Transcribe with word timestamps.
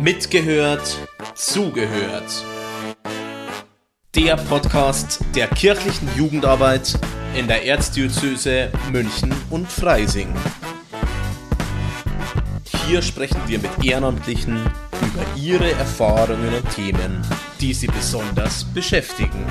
Mitgehört, 0.00 0.96
zugehört. 1.34 2.44
Der 4.14 4.36
Podcast 4.36 5.20
der 5.34 5.48
kirchlichen 5.48 6.08
Jugendarbeit 6.16 6.98
in 7.36 7.46
der 7.46 7.64
Erzdiözese 7.66 8.70
München 8.90 9.34
und 9.50 9.70
Freising. 9.70 10.28
Hier 12.86 13.02
sprechen 13.02 13.40
wir 13.46 13.58
mit 13.58 13.84
Ehrenamtlichen 13.84 14.56
über 15.02 15.24
ihre 15.36 15.70
Erfahrungen 15.72 16.54
und 16.54 16.70
Themen, 16.74 17.22
die 17.60 17.74
sie 17.74 17.88
besonders 17.88 18.64
beschäftigen. 18.64 19.44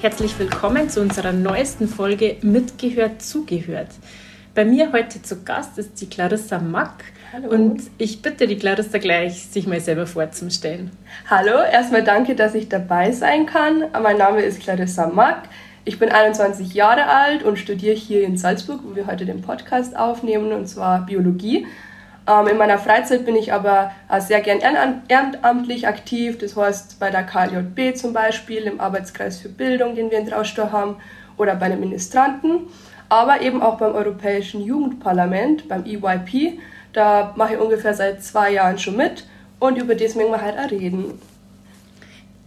Herzlich 0.00 0.38
willkommen 0.38 0.90
zu 0.90 1.00
unserer 1.00 1.32
neuesten 1.32 1.88
Folge 1.88 2.36
Mitgehört, 2.42 3.22
zugehört. 3.22 3.90
Bei 4.58 4.64
mir 4.64 4.90
heute 4.90 5.22
zu 5.22 5.44
Gast 5.44 5.78
ist 5.78 6.00
die 6.00 6.10
Clarissa 6.10 6.58
Mack. 6.58 7.04
Hallo. 7.32 7.48
Und 7.48 7.80
ich 7.96 8.22
bitte 8.22 8.48
die 8.48 8.58
Clarissa 8.58 8.98
gleich, 8.98 9.44
sich 9.44 9.68
mal 9.68 9.78
selber 9.78 10.04
vorzustellen. 10.04 10.90
Hallo, 11.30 11.62
erstmal 11.62 12.02
danke, 12.02 12.34
dass 12.34 12.56
ich 12.56 12.68
dabei 12.68 13.12
sein 13.12 13.46
kann. 13.46 13.84
Mein 14.02 14.18
Name 14.18 14.40
ist 14.40 14.60
Clarissa 14.60 15.06
Mack. 15.06 15.42
Ich 15.84 16.00
bin 16.00 16.10
21 16.10 16.74
Jahre 16.74 17.06
alt 17.06 17.44
und 17.44 17.56
studiere 17.56 17.94
hier 17.94 18.24
in 18.24 18.36
Salzburg, 18.36 18.80
wo 18.82 18.96
wir 18.96 19.06
heute 19.06 19.26
den 19.26 19.42
Podcast 19.42 19.96
aufnehmen, 19.96 20.50
und 20.50 20.66
zwar 20.66 21.06
Biologie. 21.06 21.68
Ähm, 22.26 22.48
in 22.48 22.56
meiner 22.58 22.78
Freizeit 22.78 23.26
bin 23.26 23.36
ich 23.36 23.52
aber 23.52 23.92
äh, 24.10 24.20
sehr 24.20 24.40
gern 24.40 24.58
ehrenamtlich 25.06 25.86
aktiv, 25.86 26.36
das 26.36 26.56
heißt 26.56 26.98
bei 26.98 27.10
der 27.10 27.22
KJB 27.22 27.96
zum 27.96 28.12
Beispiel, 28.12 28.64
im 28.64 28.80
Arbeitskreis 28.80 29.38
für 29.38 29.50
Bildung, 29.50 29.94
den 29.94 30.10
wir 30.10 30.18
in 30.18 30.26
Traustor 30.26 30.72
haben, 30.72 30.96
oder 31.36 31.54
bei 31.54 31.68
den 31.68 31.78
Ministranten, 31.78 32.62
aber 33.08 33.40
eben 33.40 33.62
auch 33.62 33.78
beim 33.78 33.94
Europäischen 33.94 34.62
Jugendparlament, 34.62 35.68
beim 35.68 35.84
EYP. 35.84 36.58
Da 36.92 37.32
mache 37.36 37.54
ich 37.54 37.60
ungefähr 37.60 37.94
seit 37.94 38.22
zwei 38.22 38.52
Jahren 38.52 38.78
schon 38.78 38.96
mit 38.96 39.24
und 39.58 39.76
über 39.76 39.94
das 39.94 40.14
möchten 40.14 40.32
wir 40.32 40.42
halt 40.42 40.58
auch 40.58 40.70
reden. 40.70 41.14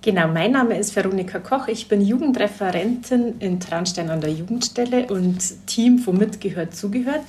Genau, 0.03 0.27
mein 0.27 0.53
Name 0.53 0.79
ist 0.79 0.95
Veronika 0.95 1.37
Koch. 1.37 1.67
Ich 1.67 1.87
bin 1.87 2.01
Jugendreferentin 2.01 3.35
in 3.37 3.59
Traunstein 3.59 4.09
an 4.09 4.19
der 4.19 4.31
Jugendstelle 4.31 5.05
und 5.05 5.67
Team 5.67 5.99
von 5.99 6.17
Mitgehört 6.17 6.75
zugehört. 6.75 7.21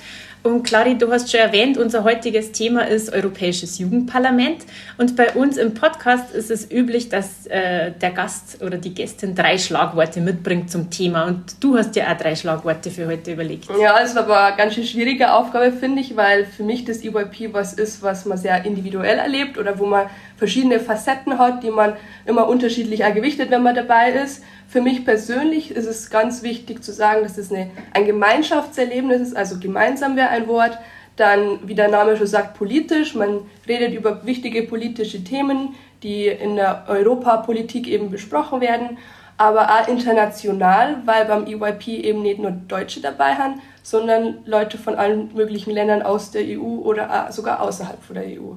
Und 0.43 0.63
Clari, 0.63 0.97
du 0.97 1.09
hast 1.09 1.31
schon 1.31 1.39
erwähnt, 1.39 1.77
unser 1.77 2.03
heutiges 2.03 2.51
Thema 2.51 2.85
ist 2.85 3.13
Europäisches 3.13 3.79
Jugendparlament. 3.79 4.65
Und 4.97 5.15
bei 5.15 5.31
uns 5.31 5.55
im 5.55 5.73
Podcast 5.73 6.33
ist 6.33 6.51
es 6.51 6.69
üblich, 6.69 7.07
dass 7.07 7.47
äh, 7.47 7.91
der 7.91 8.11
Gast 8.11 8.61
oder 8.61 8.77
die 8.77 8.93
Gästin 8.93 9.35
drei 9.35 9.57
Schlagworte 9.57 10.19
mitbringt 10.19 10.69
zum 10.69 10.89
Thema. 10.89 11.27
Und 11.27 11.63
du 11.63 11.77
hast 11.77 11.91
dir 11.91 12.11
auch 12.11 12.17
drei 12.17 12.35
Schlagworte 12.35 12.91
für 12.91 13.07
heute 13.07 13.31
überlegt. 13.31 13.69
Ja, 13.79 13.97
es 14.03 14.15
war 14.15 14.23
aber 14.23 14.43
eine 14.47 14.57
ganz 14.57 14.73
schön 14.73 14.83
schwierige 14.83 15.31
Aufgabe, 15.31 15.71
finde 15.71 16.01
ich, 16.01 16.17
weil 16.17 16.43
für 16.45 16.63
mich 16.63 16.83
das 16.83 17.05
EYP 17.05 17.53
was 17.53 17.71
ist, 17.71 18.03
was 18.03 18.25
man 18.25 18.37
sehr 18.37 18.65
individuell 18.65 19.19
erlebt 19.19 19.57
oder 19.57 19.79
wo 19.79 19.85
man 19.85 20.09
verschiedene 20.35 20.81
Facetten 20.81 21.37
hat, 21.39 21.63
die 21.63 21.71
man 21.71 21.93
immer 22.25 22.49
unterschiedlich 22.49 22.99
gewichtet, 23.13 23.49
wenn 23.49 23.63
man 23.63 23.75
dabei 23.75 24.11
ist. 24.11 24.43
Für 24.73 24.81
mich 24.81 25.05
persönlich 25.05 25.69
ist 25.69 25.85
es 25.85 26.09
ganz 26.09 26.41
wichtig 26.41 26.83
zu 26.83 26.91
sagen, 26.91 27.21
dass 27.21 27.37
es 27.37 27.51
eine, 27.51 27.69
ein 27.93 28.07
Gemeinschaftserlebnis 28.07 29.21
ist, 29.21 29.37
also 29.37 29.59
gemeinsam 29.59 30.15
wäre 30.15 30.29
ein 30.29 30.47
Wort. 30.47 30.79
Dann, 31.15 31.59
wie 31.67 31.75
der 31.75 31.89
Name 31.89 32.17
schon 32.17 32.25
sagt, 32.25 32.57
politisch. 32.57 33.13
Man 33.13 33.41
redet 33.67 33.93
über 33.93 34.25
wichtige 34.25 34.63
politische 34.63 35.23
Themen, 35.23 35.75
die 36.01 36.25
in 36.25 36.55
der 36.55 36.85
Europapolitik 36.87 37.87
eben 37.87 38.09
besprochen 38.09 38.61
werden, 38.61 38.97
aber 39.37 39.69
auch 39.69 39.87
international, 39.87 41.03
weil 41.05 41.25
beim 41.25 41.45
EYP 41.45 41.89
eben 41.89 42.23
nicht 42.23 42.39
nur 42.39 42.49
Deutsche 42.49 42.99
dabei 42.99 43.35
haben, 43.35 43.61
sondern 43.83 44.39
Leute 44.47 44.79
von 44.79 44.95
allen 44.95 45.35
möglichen 45.35 45.69
Ländern 45.69 46.01
aus 46.01 46.31
der 46.31 46.41
EU 46.45 46.79
oder 46.81 47.27
sogar 47.31 47.61
außerhalb 47.61 48.01
von 48.01 48.15
der 48.15 48.25
EU. 48.25 48.53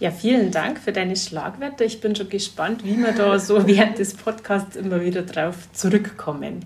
Ja, 0.00 0.10
vielen 0.10 0.50
Dank 0.50 0.78
für 0.78 0.92
deine 0.92 1.14
Schlagwörter. 1.14 1.84
Ich 1.84 2.00
bin 2.00 2.16
schon 2.16 2.30
gespannt, 2.30 2.86
wie 2.86 2.96
wir 2.96 3.12
da 3.12 3.38
so 3.38 3.66
während 3.66 3.98
des 3.98 4.14
Podcasts 4.14 4.74
immer 4.74 5.02
wieder 5.02 5.20
drauf 5.20 5.70
zurückkommen. 5.74 6.64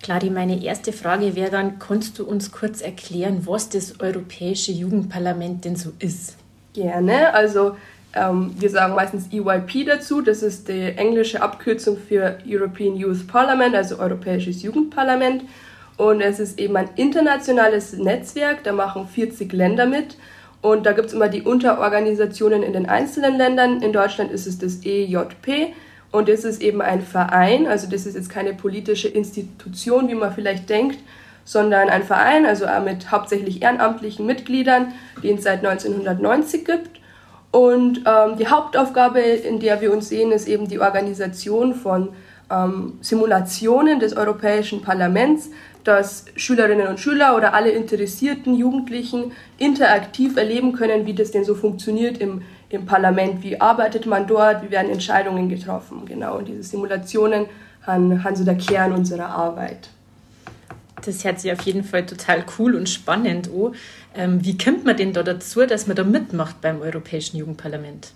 Clari, 0.00 0.30
meine 0.30 0.62
erste 0.62 0.92
Frage 0.92 1.34
wäre 1.34 1.50
dann, 1.50 1.80
kannst 1.80 2.20
du 2.20 2.24
uns 2.24 2.52
kurz 2.52 2.82
erklären, 2.82 3.42
was 3.46 3.68
das 3.68 3.98
Europäische 3.98 4.70
Jugendparlament 4.70 5.64
denn 5.64 5.74
so 5.74 5.90
ist? 5.98 6.36
Gerne. 6.72 7.34
Also 7.34 7.76
ähm, 8.14 8.54
wir 8.56 8.70
sagen 8.70 8.94
meistens 8.94 9.32
EYP 9.32 9.84
dazu. 9.84 10.22
Das 10.22 10.44
ist 10.44 10.68
die 10.68 10.96
englische 10.96 11.42
Abkürzung 11.42 11.98
für 11.98 12.38
European 12.46 12.94
Youth 12.94 13.26
Parliament, 13.26 13.74
also 13.74 13.98
Europäisches 13.98 14.62
Jugendparlament. 14.62 15.42
Und 15.96 16.20
es 16.20 16.38
ist 16.38 16.60
eben 16.60 16.76
ein 16.76 16.90
internationales 16.94 17.94
Netzwerk, 17.94 18.62
da 18.62 18.72
machen 18.72 19.08
40 19.08 19.52
Länder 19.52 19.86
mit. 19.86 20.16
Und 20.60 20.86
da 20.86 20.92
gibt 20.92 21.08
es 21.08 21.12
immer 21.12 21.28
die 21.28 21.42
Unterorganisationen 21.42 22.62
in 22.62 22.72
den 22.72 22.88
einzelnen 22.88 23.36
Ländern. 23.36 23.80
In 23.80 23.92
Deutschland 23.92 24.32
ist 24.32 24.46
es 24.46 24.58
das 24.58 24.84
EJP 24.84 25.74
und 26.10 26.28
das 26.28 26.44
ist 26.44 26.62
eben 26.62 26.82
ein 26.82 27.00
Verein. 27.00 27.66
Also 27.66 27.88
das 27.88 28.06
ist 28.06 28.14
jetzt 28.14 28.30
keine 28.30 28.54
politische 28.54 29.08
Institution, 29.08 30.08
wie 30.08 30.14
man 30.14 30.32
vielleicht 30.32 30.68
denkt, 30.68 30.98
sondern 31.44 31.88
ein 31.88 32.02
Verein, 32.02 32.44
also 32.44 32.66
mit 32.84 33.10
hauptsächlich 33.10 33.62
ehrenamtlichen 33.62 34.26
Mitgliedern, 34.26 34.92
den 35.22 35.38
es 35.38 35.44
seit 35.44 35.64
1990 35.64 36.64
gibt. 36.64 36.98
Und 37.50 38.02
ähm, 38.04 38.36
die 38.38 38.48
Hauptaufgabe, 38.48 39.20
in 39.20 39.58
der 39.60 39.80
wir 39.80 39.92
uns 39.92 40.08
sehen, 40.08 40.32
ist 40.32 40.48
eben 40.48 40.68
die 40.68 40.80
Organisation 40.80 41.74
von 41.74 42.10
ähm, 42.50 42.98
Simulationen 43.00 44.00
des 44.00 44.16
Europäischen 44.16 44.82
Parlaments, 44.82 45.50
dass 45.88 46.26
Schülerinnen 46.36 46.86
und 46.86 47.00
Schüler 47.00 47.34
oder 47.34 47.54
alle 47.54 47.70
interessierten 47.70 48.54
Jugendlichen 48.54 49.32
interaktiv 49.56 50.36
erleben 50.36 50.74
können, 50.74 51.06
wie 51.06 51.14
das 51.14 51.30
denn 51.30 51.44
so 51.44 51.54
funktioniert 51.54 52.18
im, 52.18 52.42
im 52.68 52.84
Parlament. 52.84 53.42
Wie 53.42 53.58
arbeitet 53.58 54.04
man 54.04 54.26
dort, 54.26 54.62
wie 54.62 54.70
werden 54.70 54.92
Entscheidungen 54.92 55.48
getroffen. 55.48 56.02
Genau, 56.04 56.36
und 56.36 56.46
diese 56.46 56.62
Simulationen 56.62 57.46
haben, 57.86 58.22
haben 58.22 58.36
so 58.36 58.44
der 58.44 58.56
Kern 58.56 58.92
unserer 58.92 59.30
Arbeit. 59.30 59.88
Das 61.06 61.24
hört 61.24 61.40
sich 61.40 61.50
auf 61.52 61.62
jeden 61.62 61.84
Fall 61.84 62.04
total 62.04 62.44
cool 62.58 62.74
und 62.74 62.86
spannend 62.90 63.48
an. 63.48 63.72
Ähm, 64.14 64.44
wie 64.44 64.58
kommt 64.58 64.84
man 64.84 64.96
denn 64.96 65.14
da 65.14 65.22
dazu, 65.22 65.64
dass 65.64 65.86
man 65.86 65.96
da 65.96 66.04
mitmacht 66.04 66.60
beim 66.60 66.82
Europäischen 66.82 67.38
Jugendparlament? 67.38 68.12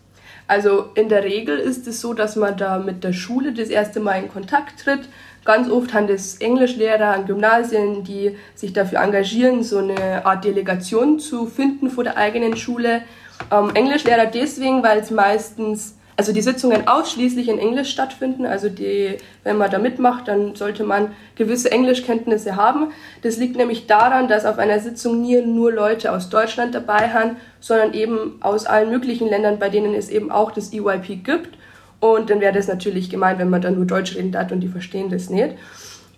Also 0.46 0.90
in 0.94 1.08
der 1.08 1.24
Regel 1.24 1.58
ist 1.58 1.86
es 1.86 2.00
so, 2.00 2.14
dass 2.14 2.36
man 2.36 2.56
da 2.56 2.78
mit 2.78 3.04
der 3.04 3.12
Schule 3.12 3.52
das 3.52 3.68
erste 3.68 4.00
Mal 4.00 4.22
in 4.22 4.32
Kontakt 4.32 4.80
tritt. 4.80 5.08
Ganz 5.44 5.68
oft 5.68 5.92
haben 5.92 6.06
das 6.06 6.36
Englischlehrer 6.36 7.08
an 7.08 7.26
Gymnasien, 7.26 8.04
die 8.04 8.36
sich 8.54 8.72
dafür 8.72 9.00
engagieren, 9.00 9.62
so 9.64 9.78
eine 9.78 10.24
Art 10.24 10.44
Delegation 10.44 11.18
zu 11.18 11.46
finden 11.46 11.90
vor 11.90 12.04
der 12.04 12.16
eigenen 12.16 12.56
Schule. 12.56 13.02
Ähm, 13.50 13.70
Englischlehrer 13.74 14.26
deswegen, 14.26 14.82
weil 14.82 15.00
es 15.00 15.10
meistens 15.10 15.96
also 16.16 16.32
die 16.32 16.42
Sitzungen 16.42 16.86
ausschließlich 16.88 17.48
in 17.48 17.58
Englisch 17.58 17.90
stattfinden. 17.90 18.44
Also 18.44 18.68
die, 18.68 19.16
wenn 19.44 19.56
man 19.56 19.70
da 19.70 19.78
mitmacht, 19.78 20.28
dann 20.28 20.54
sollte 20.54 20.84
man 20.84 21.12
gewisse 21.36 21.70
Englischkenntnisse 21.72 22.56
haben. 22.56 22.92
Das 23.22 23.38
liegt 23.38 23.56
nämlich 23.56 23.86
daran, 23.86 24.28
dass 24.28 24.44
auf 24.44 24.58
einer 24.58 24.78
Sitzung 24.80 25.22
nie 25.22 25.40
nur 25.40 25.72
Leute 25.72 26.12
aus 26.12 26.28
Deutschland 26.28 26.74
dabei 26.74 27.10
haben, 27.10 27.36
sondern 27.60 27.94
eben 27.94 28.38
aus 28.40 28.66
allen 28.66 28.90
möglichen 28.90 29.28
Ländern, 29.28 29.58
bei 29.58 29.68
denen 29.68 29.94
es 29.94 30.10
eben 30.10 30.30
auch 30.30 30.50
das 30.50 30.72
EYP 30.72 31.24
gibt. 31.24 31.56
Und 32.00 32.30
dann 32.30 32.40
wäre 32.40 32.52
das 32.52 32.68
natürlich 32.68 33.10
gemein, 33.10 33.38
wenn 33.38 33.48
man 33.48 33.62
dann 33.62 33.76
nur 33.76 33.86
Deutsch 33.86 34.16
reden 34.16 34.32
darf 34.32 34.50
und 34.50 34.60
die 34.60 34.68
verstehen 34.68 35.08
das 35.08 35.30
nicht. 35.30 35.54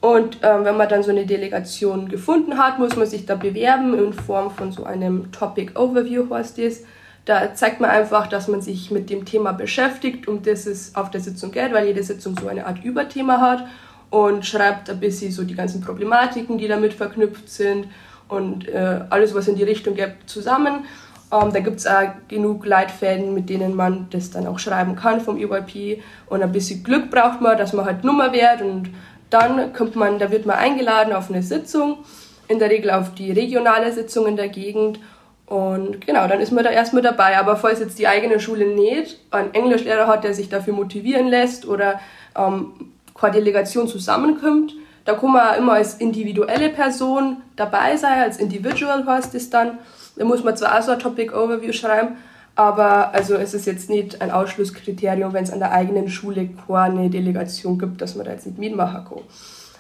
Und 0.01 0.39
ähm, 0.43 0.65
wenn 0.65 0.77
man 0.77 0.89
dann 0.89 1.03
so 1.03 1.11
eine 1.11 1.25
Delegation 1.25 2.09
gefunden 2.09 2.59
hat, 2.59 2.79
muss 2.79 2.97
man 2.97 3.07
sich 3.07 3.27
da 3.27 3.37
bewerben 3.37 3.99
in 3.99 4.13
Form 4.13 4.51
von 4.51 4.71
so 4.71 4.85
einem 4.85 5.31
Topic 5.33 5.79
Overview, 5.79 6.29
heißt 6.29 6.59
das. 6.59 6.83
Da 7.25 7.55
zeigt 7.55 7.81
man 7.81 7.91
einfach, 7.91 8.27
dass 8.27 8.49
man 8.49 8.61
sich 8.61 8.91
mit 8.91 9.09
dem 9.09 9.25
Thema 9.25 9.53
beschäftigt, 9.53 10.29
um 10.29 10.43
das 10.43 10.67
es 10.67 10.95
auf 10.95 11.11
der 11.11 11.21
Sitzung 11.21 11.53
geht, 11.53 11.73
weil 11.73 11.87
jede 11.87 12.03
Sitzung 12.03 12.37
so 12.39 12.49
eine 12.49 12.67
Art 12.67 12.85
Überthema 12.85 13.41
hat 13.41 13.67
und 14.11 14.45
schreibt 14.45 14.91
ein 14.91 15.01
bisschen 15.01 15.33
so 15.33 15.43
die 15.45 15.55
ganzen 15.55 15.81
Problematiken, 15.81 16.59
die 16.59 16.69
damit 16.69 16.93
verknüpft 16.93 17.49
sind 17.49 17.89
und 18.29 18.69
äh, 18.69 19.01
alles, 19.11 19.35
was 19.35 19.49
in 19.49 19.57
die 19.57 19.65
Richtung 19.65 19.95
geht, 19.95 20.15
zusammen. 20.27 20.85
Ähm, 21.33 21.53
da 21.53 21.61
gibt 21.61 21.79
es 21.79 21.87
auch 21.87 22.13
genug 22.29 22.67
Leitfäden, 22.67 23.33
mit 23.33 23.49
denen 23.49 23.75
man 23.75 24.07
das 24.11 24.31
dann 24.31 24.47
auch 24.47 24.59
schreiben 24.59 24.95
kann 24.95 25.21
vom 25.21 25.39
EYP 25.39 26.03
und 26.27 26.43
ein 26.43 26.53
bisschen 26.53 26.85
Glück 26.85 27.11
braucht 27.11 27.41
man, 27.41 27.57
dass 27.57 27.73
man 27.73 27.87
halt 27.87 28.05
Nummer 28.05 28.33
wird 28.33 28.61
und 28.61 28.91
dann 29.31 29.73
kommt 29.73 29.97
man, 29.97 30.19
da 30.19 30.31
wird 30.31 30.47
man 30.47 30.57
eingeladen 30.57 31.13
auf 31.13 31.31
eine 31.31 31.43
Sitzung, 31.43 31.99
in 32.47 32.59
der 32.59 32.71
Regel 32.71 32.91
auf 32.91 33.15
die 33.15 33.33
regionale 33.33 33.93
Sitzung 33.93 34.27
in 34.27 34.37
der 34.37 34.49
Gegend 34.49 35.01
und 35.47 36.07
genau, 36.07 36.27
dann 36.27 36.41
ist 36.41 36.53
man 36.53 36.65
da 36.65 36.71
erstmal 36.71 37.03
dabei. 37.03 37.39
Aber 37.39 37.57
falls 37.57 37.81
jetzt 37.81 37.99
die 37.99 38.09
eigene 38.09 38.41
Schule 38.41 38.67
nicht 38.67 39.19
einen 39.31 39.53
Englischlehrer 39.53 40.07
hat, 40.07 40.25
der 40.25 40.35
sich 40.35 40.49
dafür 40.49 40.73
motivieren 40.73 41.29
lässt 41.29 41.67
oder 41.67 42.01
ähm, 42.37 42.73
keine 43.15 43.35
Delegation 43.35 43.87
zusammenkommt, 43.87 44.75
da 45.05 45.15
kann 45.15 45.33
man 45.33 45.59
immer 45.59 45.75
als 45.75 45.95
individuelle 45.95 46.71
Person 46.71 47.39
dabei 47.57 47.97
sein, 47.97 48.21
als 48.21 48.39
Individual 48.39 49.05
heißt 49.07 49.35
es 49.35 49.51
dann. 49.51 49.79
Da 50.17 50.25
muss 50.25 50.43
man 50.43 50.57
zwar 50.57 50.79
auch 50.79 50.83
so 50.83 50.93
ein 50.93 50.99
Topic 50.99 51.35
Overview 51.35 51.73
schreiben, 51.73 52.17
aber 52.57 53.13
also 53.13 53.35
es 53.35 53.53
ist 53.53 53.67
jetzt 53.67 53.91
nicht 53.91 54.23
ein 54.23 54.31
Ausschlusskriterium, 54.31 55.35
wenn 55.35 55.45
es 55.45 55.51
an 55.51 55.59
der 55.59 55.73
eigenen 55.73 56.09
Schule 56.09 56.49
keine 56.67 57.11
Delegation 57.11 57.79
gibt, 57.79 58.01
dass 58.01 58.15
man 58.15 58.25
da 58.25 58.33
jetzt 58.33 58.47
nicht 58.47 58.59
mitmachen 58.59 59.05
kann. 59.05 59.23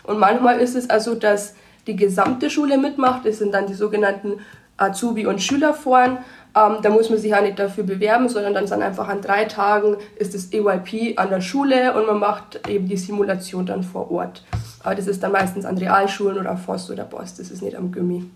Und 0.02 0.18
manchmal 0.18 0.58
ist 0.58 0.74
es 0.74 0.90
also, 0.90 1.14
dass 1.14 1.54
die 1.86 1.96
gesamte 1.96 2.50
Schule 2.50 2.76
mitmacht. 2.76 3.24
Das 3.24 3.38
sind 3.38 3.52
dann 3.54 3.66
die 3.66 3.74
sogenannten 3.74 4.40
Azubi- 4.76 5.26
und 5.26 5.42
Schülerforen. 5.42 6.18
Ähm, 6.56 6.76
da 6.82 6.90
muss 6.90 7.10
man 7.10 7.18
sich 7.18 7.34
auch 7.34 7.42
nicht 7.42 7.58
dafür 7.58 7.84
bewerben, 7.84 8.28
sondern 8.28 8.54
dann 8.54 8.66
sind 8.66 8.82
einfach 8.82 9.08
an 9.08 9.20
drei 9.20 9.44
Tagen 9.44 9.96
ist 10.16 10.34
das 10.34 10.52
EYP 10.52 11.18
an 11.18 11.30
der 11.30 11.40
Schule 11.40 11.94
und 11.94 12.06
man 12.06 12.18
macht 12.20 12.68
eben 12.68 12.88
die 12.88 12.96
Simulation 12.96 13.66
dann 13.66 13.82
vor 13.82 14.10
Ort. 14.10 14.44
Aber 14.82 14.94
das 14.94 15.06
ist 15.06 15.22
dann 15.22 15.32
meistens 15.32 15.64
an 15.64 15.76
Realschulen 15.78 16.38
oder 16.38 16.56
Forst 16.56 16.90
oder 16.90 17.04
Bost, 17.04 17.40
das 17.40 17.50
ist 17.50 17.62
nicht 17.62 17.76
am 17.76 17.90
Gummi. 17.90 18.30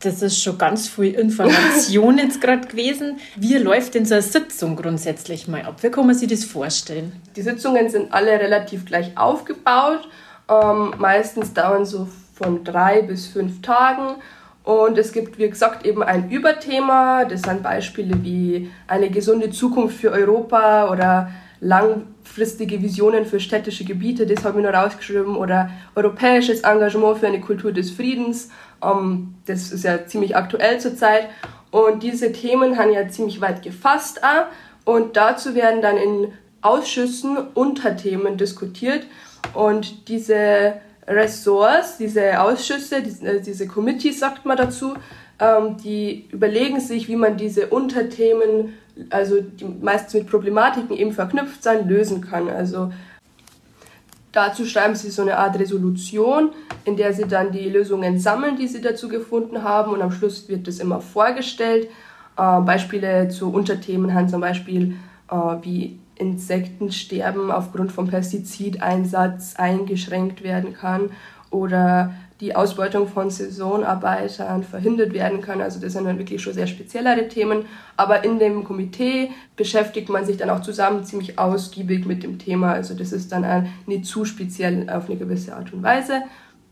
Das 0.00 0.20
ist 0.20 0.42
schon 0.42 0.58
ganz 0.58 0.88
viel 0.88 1.14
Information 1.14 2.18
jetzt 2.18 2.40
gerade 2.40 2.66
gewesen. 2.66 3.18
Wie 3.36 3.56
läuft 3.56 3.94
denn 3.94 4.04
so 4.04 4.14
eine 4.14 4.22
Sitzung 4.22 4.74
grundsätzlich 4.74 5.46
mal 5.46 5.62
ab? 5.62 5.76
Wie 5.80 5.90
kann 5.90 6.06
man 6.06 6.16
sich 6.16 6.28
das 6.28 6.44
vorstellen? 6.44 7.12
Die 7.36 7.42
Sitzungen 7.42 7.88
sind 7.88 8.12
alle 8.12 8.32
relativ 8.32 8.84
gleich 8.84 9.16
aufgebaut. 9.16 10.08
Ähm, 10.48 10.94
meistens 10.98 11.54
dauern 11.54 11.86
so 11.86 12.08
von 12.34 12.64
drei 12.64 13.02
bis 13.02 13.28
fünf 13.28 13.62
Tagen. 13.62 14.16
Und 14.64 14.96
es 14.96 15.12
gibt, 15.12 15.38
wie 15.38 15.50
gesagt, 15.50 15.84
eben 15.84 16.02
ein 16.02 16.30
Überthema. 16.30 17.24
Das 17.24 17.42
sind 17.42 17.62
Beispiele 17.62 18.22
wie 18.22 18.70
eine 18.86 19.10
gesunde 19.10 19.50
Zukunft 19.50 19.98
für 19.98 20.12
Europa 20.12 20.90
oder 20.90 21.30
langfristige 21.62 22.82
Visionen 22.82 23.24
für 23.24 23.38
städtische 23.38 23.84
Gebiete, 23.84 24.26
das 24.26 24.44
habe 24.44 24.58
ich 24.58 24.66
noch 24.66 24.74
rausgeschrieben, 24.74 25.36
oder 25.36 25.70
europäisches 25.94 26.62
Engagement 26.62 27.18
für 27.18 27.28
eine 27.28 27.40
Kultur 27.40 27.70
des 27.70 27.92
Friedens. 27.92 28.50
Ähm, 28.82 29.34
das 29.46 29.70
ist 29.70 29.84
ja 29.84 30.04
ziemlich 30.04 30.36
aktuell 30.36 30.80
zurzeit. 30.80 31.28
Und 31.70 32.02
diese 32.02 32.32
Themen 32.32 32.78
haben 32.78 32.92
ja 32.92 33.08
ziemlich 33.08 33.40
weit 33.40 33.62
gefasst 33.62 34.22
auch. 34.24 34.46
Und 34.84 35.16
dazu 35.16 35.54
werden 35.54 35.80
dann 35.82 35.96
in 35.96 36.32
Ausschüssen 36.62 37.38
Unterthemen 37.54 38.36
diskutiert. 38.36 39.06
Und 39.54 40.08
diese 40.08 40.74
Ressorts, 41.06 41.98
diese 41.98 42.40
Ausschüsse, 42.40 43.02
diese, 43.02 43.26
äh, 43.26 43.40
diese 43.40 43.66
Committees 43.66 44.20
sagt 44.20 44.44
man 44.44 44.56
dazu, 44.56 44.94
ähm, 45.40 45.76
die 45.82 46.28
überlegen 46.30 46.80
sich, 46.80 47.08
wie 47.08 47.16
man 47.16 47.36
diese 47.36 47.66
Unterthemen, 47.68 48.74
also 49.10 49.40
die 49.40 49.64
meistens 49.64 50.14
mit 50.14 50.26
Problematiken 50.28 50.96
eben 50.96 51.12
verknüpft 51.12 51.62
sein, 51.62 51.88
lösen 51.88 52.20
kann. 52.20 52.48
Also 52.48 52.92
dazu 54.30 54.64
schreiben 54.64 54.94
sie 54.94 55.10
so 55.10 55.22
eine 55.22 55.38
Art 55.38 55.58
Resolution, 55.58 56.50
in 56.84 56.96
der 56.96 57.12
sie 57.12 57.26
dann 57.26 57.50
die 57.50 57.68
Lösungen 57.68 58.20
sammeln, 58.20 58.56
die 58.56 58.68
sie 58.68 58.80
dazu 58.80 59.08
gefunden 59.08 59.62
haben 59.64 59.92
und 59.92 60.02
am 60.02 60.12
Schluss 60.12 60.48
wird 60.48 60.68
das 60.68 60.78
immer 60.78 61.00
vorgestellt. 61.00 61.88
Äh, 62.36 62.60
Beispiele 62.60 63.28
zu 63.28 63.52
Unterthemen 63.52 64.14
haben 64.14 64.28
zum 64.28 64.40
Beispiel 64.40 64.94
äh, 65.30 65.34
wie 65.62 65.98
Insektensterben 66.22 67.50
aufgrund 67.50 67.90
vom 67.90 68.08
Pestizideinsatz 68.08 69.56
eingeschränkt 69.56 70.42
werden 70.42 70.72
kann 70.72 71.10
oder 71.50 72.14
die 72.40 72.56
Ausbeutung 72.56 73.06
von 73.06 73.30
Saisonarbeitern 73.30 74.64
verhindert 74.64 75.12
werden 75.12 75.42
kann. 75.42 75.60
Also 75.60 75.80
das 75.80 75.92
sind 75.92 76.06
dann 76.06 76.18
wirklich 76.18 76.42
schon 76.42 76.54
sehr 76.54 76.66
speziellere 76.66 77.28
Themen. 77.28 77.66
Aber 77.96 78.24
in 78.24 78.38
dem 78.38 78.64
Komitee 78.64 79.30
beschäftigt 79.54 80.08
man 80.08 80.24
sich 80.24 80.38
dann 80.38 80.50
auch 80.50 80.62
zusammen 80.62 81.04
ziemlich 81.04 81.38
ausgiebig 81.38 82.04
mit 82.04 82.22
dem 82.22 82.38
Thema. 82.38 82.72
Also 82.72 82.94
das 82.94 83.12
ist 83.12 83.30
dann 83.30 83.68
nicht 83.86 84.06
zu 84.06 84.24
speziell 84.24 84.88
auf 84.90 85.08
eine 85.08 85.18
gewisse 85.18 85.54
Art 85.54 85.72
und 85.72 85.82
Weise 85.82 86.22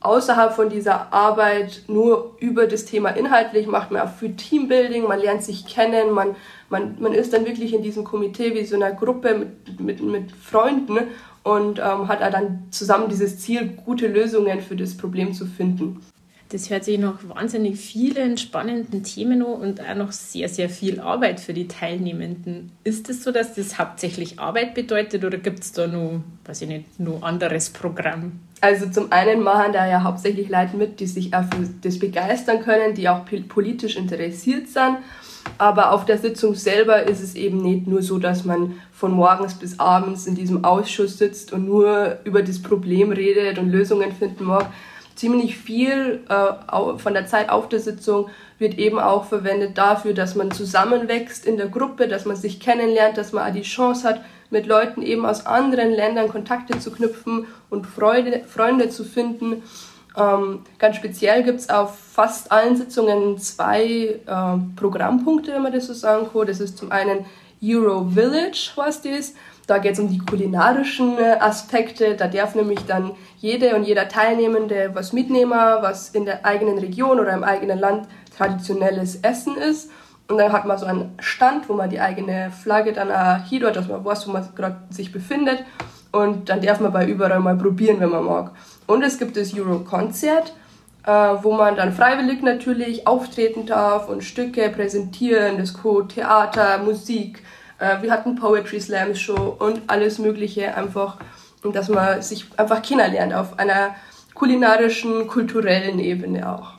außerhalb 0.00 0.54
von 0.54 0.70
dieser 0.70 1.12
Arbeit 1.12 1.82
nur 1.86 2.36
über 2.40 2.66
das 2.66 2.86
Thema 2.86 3.10
inhaltlich 3.10 3.66
macht 3.66 3.90
man 3.90 4.02
auch 4.02 4.12
für 4.12 4.34
Teambuilding, 4.34 5.06
man 5.06 5.20
lernt 5.20 5.44
sich 5.44 5.66
kennen, 5.66 6.12
man, 6.12 6.36
man, 6.70 6.96
man 7.00 7.12
ist 7.12 7.32
dann 7.32 7.44
wirklich 7.44 7.74
in 7.74 7.82
diesem 7.82 8.04
Komitee 8.04 8.54
wie 8.54 8.64
so 8.64 8.76
einer 8.76 8.92
Gruppe 8.92 9.34
mit, 9.34 9.80
mit, 9.80 10.02
mit 10.02 10.32
Freunden 10.32 10.98
und 11.42 11.78
ähm, 11.78 12.08
hat 12.08 12.20
dann 12.20 12.64
zusammen 12.70 13.08
dieses 13.08 13.40
Ziel, 13.40 13.76
gute 13.84 14.06
Lösungen 14.06 14.60
für 14.60 14.76
das 14.76 14.96
Problem 14.96 15.32
zu 15.32 15.46
finden. 15.46 16.00
Das 16.50 16.68
hört 16.68 16.82
sich 16.82 16.98
noch 16.98 17.16
wahnsinnig 17.28 17.78
vielen 17.78 18.36
spannenden 18.36 19.04
Themen 19.04 19.40
an 19.40 19.52
und 19.52 19.80
auch 19.80 19.94
noch 19.94 20.10
sehr, 20.10 20.48
sehr 20.48 20.68
viel 20.68 20.98
Arbeit 20.98 21.38
für 21.38 21.54
die 21.54 21.68
Teilnehmenden. 21.68 22.72
Ist 22.82 23.08
es 23.08 23.22
so, 23.22 23.30
dass 23.30 23.54
das 23.54 23.78
hauptsächlich 23.78 24.40
Arbeit 24.40 24.74
bedeutet 24.74 25.24
oder 25.24 25.38
gibt 25.38 25.60
es 25.60 25.70
da 25.70 25.86
noch, 25.86 26.22
weiß 26.44 26.62
ich 26.62 26.68
nicht, 26.68 26.98
noch 26.98 27.22
anderes 27.22 27.70
Programm? 27.70 28.40
Also 28.60 28.90
zum 28.90 29.12
einen 29.12 29.42
machen 29.42 29.72
da 29.72 29.88
ja 29.88 30.02
hauptsächlich 30.02 30.48
Leute 30.48 30.76
mit, 30.76 30.98
die 30.98 31.06
sich 31.06 31.30
für 31.30 31.68
das 31.82 32.00
begeistern 32.00 32.62
können, 32.62 32.94
die 32.94 33.08
auch 33.08 33.24
politisch 33.48 33.96
interessiert 33.96 34.68
sind. 34.68 34.98
Aber 35.56 35.92
auf 35.92 36.04
der 36.04 36.18
Sitzung 36.18 36.54
selber 36.56 37.04
ist 37.04 37.22
es 37.22 37.36
eben 37.36 37.62
nicht 37.62 37.86
nur 37.86 38.02
so, 38.02 38.18
dass 38.18 38.44
man 38.44 38.74
von 38.92 39.12
morgens 39.12 39.54
bis 39.54 39.78
abends 39.78 40.26
in 40.26 40.34
diesem 40.34 40.64
Ausschuss 40.64 41.16
sitzt 41.16 41.52
und 41.52 41.64
nur 41.64 42.18
über 42.24 42.42
das 42.42 42.60
Problem 42.60 43.12
redet 43.12 43.58
und 43.58 43.70
Lösungen 43.70 44.12
finden 44.12 44.44
mag, 44.44 44.66
ziemlich 45.20 45.58
viel 45.58 46.24
äh, 46.30 46.98
von 46.98 47.12
der 47.12 47.26
Zeit 47.26 47.50
auf 47.50 47.68
der 47.68 47.78
Sitzung 47.78 48.30
wird 48.58 48.78
eben 48.78 48.98
auch 48.98 49.26
verwendet 49.26 49.76
dafür, 49.76 50.14
dass 50.14 50.34
man 50.34 50.50
zusammenwächst 50.50 51.44
in 51.44 51.58
der 51.58 51.68
Gruppe, 51.68 52.08
dass 52.08 52.24
man 52.24 52.36
sich 52.36 52.58
kennenlernt, 52.58 53.18
dass 53.18 53.32
man 53.32 53.48
auch 53.48 53.54
die 53.54 53.62
Chance 53.62 54.08
hat, 54.08 54.22
mit 54.48 54.66
Leuten 54.66 55.02
eben 55.02 55.26
aus 55.26 55.46
anderen 55.46 55.92
Ländern 55.92 56.28
Kontakte 56.28 56.78
zu 56.78 56.90
knüpfen 56.90 57.46
und 57.68 57.86
Freude, 57.86 58.42
Freunde 58.48 58.88
zu 58.88 59.04
finden. 59.04 59.62
Ähm, 60.16 60.60
ganz 60.78 60.96
speziell 60.96 61.44
gibt 61.44 61.60
es 61.60 61.68
auf 61.68 61.96
fast 61.96 62.50
allen 62.50 62.76
Sitzungen 62.76 63.38
zwei 63.38 63.84
äh, 63.84 64.20
Programmpunkte, 64.74 65.52
wenn 65.52 65.62
man 65.62 65.72
das 65.72 65.86
so 65.86 65.92
sagen 65.92 66.26
kann. 66.32 66.46
Das 66.46 66.60
ist 66.60 66.78
zum 66.78 66.90
einen 66.90 67.26
Euro 67.62 68.08
Village, 68.08 68.72
was 68.74 69.02
das 69.02 69.34
da 69.70 69.78
geht 69.78 69.92
es 69.92 70.00
um 70.00 70.08
die 70.08 70.18
kulinarischen 70.18 71.16
äh, 71.16 71.36
Aspekte. 71.38 72.16
Da 72.16 72.26
darf 72.26 72.56
nämlich 72.56 72.80
dann 72.88 73.12
jede 73.40 73.74
und 73.74 73.84
jeder 73.84 74.06
Teilnehmende 74.08 74.90
was 74.92 75.12
mitnehmen, 75.12 75.52
was 75.52 76.10
in 76.10 76.26
der 76.26 76.44
eigenen 76.44 76.78
Region 76.78 77.18
oder 77.18 77.32
im 77.32 77.42
eigenen 77.42 77.78
Land 77.78 78.06
traditionelles 78.36 79.16
Essen 79.22 79.56
ist. 79.56 79.90
Und 80.28 80.38
dann 80.38 80.52
hat 80.52 80.66
man 80.66 80.78
so 80.78 80.86
einen 80.86 81.14
Stand, 81.18 81.68
wo 81.68 81.74
man 81.74 81.90
die 81.90 82.00
eigene 82.00 82.52
Flagge 82.52 82.92
dann 82.92 83.10
auch 83.10 83.44
hier 83.44 83.60
dort, 83.60 83.76
dass 83.76 83.88
man 83.88 84.04
weiß, 84.04 84.28
wo 84.28 84.32
man 84.32 84.48
gerade 84.54 84.76
sich 84.90 85.10
befindet. 85.10 85.64
Und 86.12 86.48
dann 86.50 86.60
darf 86.60 86.80
man 86.80 86.92
bei 86.92 87.06
überall 87.06 87.40
mal 87.40 87.56
probieren, 87.56 87.98
wenn 87.98 88.10
man 88.10 88.24
mag. 88.24 88.52
Und 88.86 89.02
es 89.02 89.18
gibt 89.18 89.36
das 89.36 89.54
Euro-Konzert, 89.54 90.52
äh, 91.06 91.10
wo 91.10 91.52
man 91.52 91.76
dann 91.76 91.92
freiwillig 91.92 92.42
natürlich 92.42 93.06
auftreten 93.06 93.64
darf 93.64 94.08
und 94.08 94.22
Stücke 94.22 94.68
präsentieren, 94.68 95.56
das 95.56 95.72
Co. 95.72 96.02
Theater, 96.02 96.78
Musik, 96.78 97.42
äh, 97.78 98.02
wir 98.02 98.12
hatten 98.12 98.34
Poetry 98.36 98.80
Slams 98.80 99.18
Show 99.18 99.56
und 99.58 99.82
alles 99.86 100.18
Mögliche 100.18 100.74
einfach, 100.76 101.18
dass 101.62 101.88
man 101.88 102.22
sich 102.22 102.46
einfach 102.56 102.82
kennenlernt 102.82 103.34
auf 103.34 103.58
einer 103.58 103.94
kulinarischen, 104.34 105.26
kulturellen 105.26 105.98
Ebene 105.98 106.50
auch. 106.50 106.74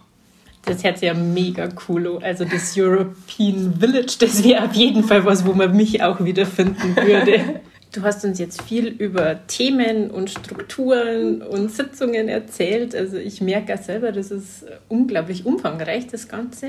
Das 0.66 0.84
hört 0.84 1.00
sich 1.00 1.08
ja 1.08 1.14
mega 1.14 1.70
cool 1.88 2.20
Also 2.22 2.46
das 2.46 2.78
European 2.78 3.74
Village, 3.80 4.18
das 4.20 4.44
wäre 4.44 4.66
auf 4.66 4.74
jeden 4.74 5.04
Fall 5.04 5.26
was, 5.26 5.46
wo 5.46 5.54
man 5.54 5.76
mich 5.76 6.04
auch 6.04 6.24
wiederfinden 6.24 6.96
würde. 6.96 7.62
Du 7.92 8.04
hast 8.04 8.24
uns 8.24 8.40
jetzt 8.40 8.62
viel 8.62 8.88
über 8.88 9.46
Themen 9.48 10.12
und 10.12 10.30
Strukturen 10.30 11.42
und 11.42 11.72
Sitzungen 11.72 12.30
erzählt. 12.30 12.96
Also 12.96 13.18
ich 13.18 13.42
merke 13.42 13.74
ja 13.74 13.78
selber, 13.78 14.14
das 14.14 14.32
ist 14.32 14.66
unglaublich 14.88 15.46
umfangreich, 15.46 16.08
das 16.08 16.30
Ganze. 16.30 16.68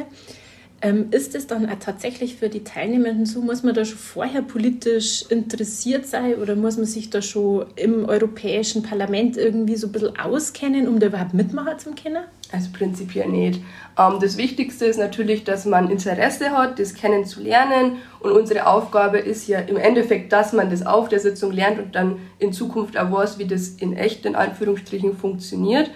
Ähm, 0.85 1.11
ist 1.13 1.37
es 1.37 1.47
dann 1.47 1.69
auch 1.69 1.79
tatsächlich 1.79 2.35
für 2.35 2.49
die 2.49 2.65
Teilnehmenden 2.65 3.25
so, 3.25 3.41
muss 3.41 3.63
man 3.63 3.73
da 3.73 3.85
schon 3.85 3.99
vorher 3.99 4.43
politisch 4.43 5.25
interessiert 5.29 6.07
sein 6.07 6.35
oder 6.35 6.57
muss 6.57 6.77
man 6.77 6.87
sich 6.87 7.09
da 7.09 7.23
schon 7.23 7.67
im 7.77 8.05
Europäischen 8.05 8.83
Parlament 8.83 9.37
irgendwie 9.37 9.77
so 9.77 9.87
ein 9.87 9.93
bisschen 9.93 10.19
auskennen, 10.19 10.89
um 10.89 10.99
da 10.99 11.07
überhaupt 11.07 11.35
mitmachen 11.35 11.79
zu 11.79 11.93
können? 11.93 12.25
Also 12.51 12.71
prinzipiell 12.73 13.29
nicht. 13.29 13.63
Ähm, 13.97 14.19
das 14.21 14.37
Wichtigste 14.37 14.87
ist 14.87 14.99
natürlich, 14.99 15.45
dass 15.45 15.67
man 15.67 15.89
Interesse 15.89 16.51
hat, 16.51 16.81
das 16.81 16.95
kennenzulernen 16.95 17.99
und 18.19 18.33
unsere 18.33 18.67
Aufgabe 18.67 19.19
ist 19.19 19.47
ja 19.47 19.61
im 19.61 19.77
Endeffekt, 19.77 20.33
dass 20.33 20.53
man 20.53 20.69
das 20.69 20.85
auf 20.85 21.09
der 21.09 21.21
Sitzung 21.21 21.53
lernt 21.53 21.79
und 21.79 21.95
dann 21.95 22.19
in 22.41 22.53
Zukunft 22.53 22.99
auch 22.99 23.13
weiß, 23.13 23.39
wie 23.39 23.47
das 23.47 23.69
in 23.69 23.97
echt 23.97 24.27
in 24.27 24.35
Anführungsstrichen 24.35 25.17
funktioniert. 25.17 25.93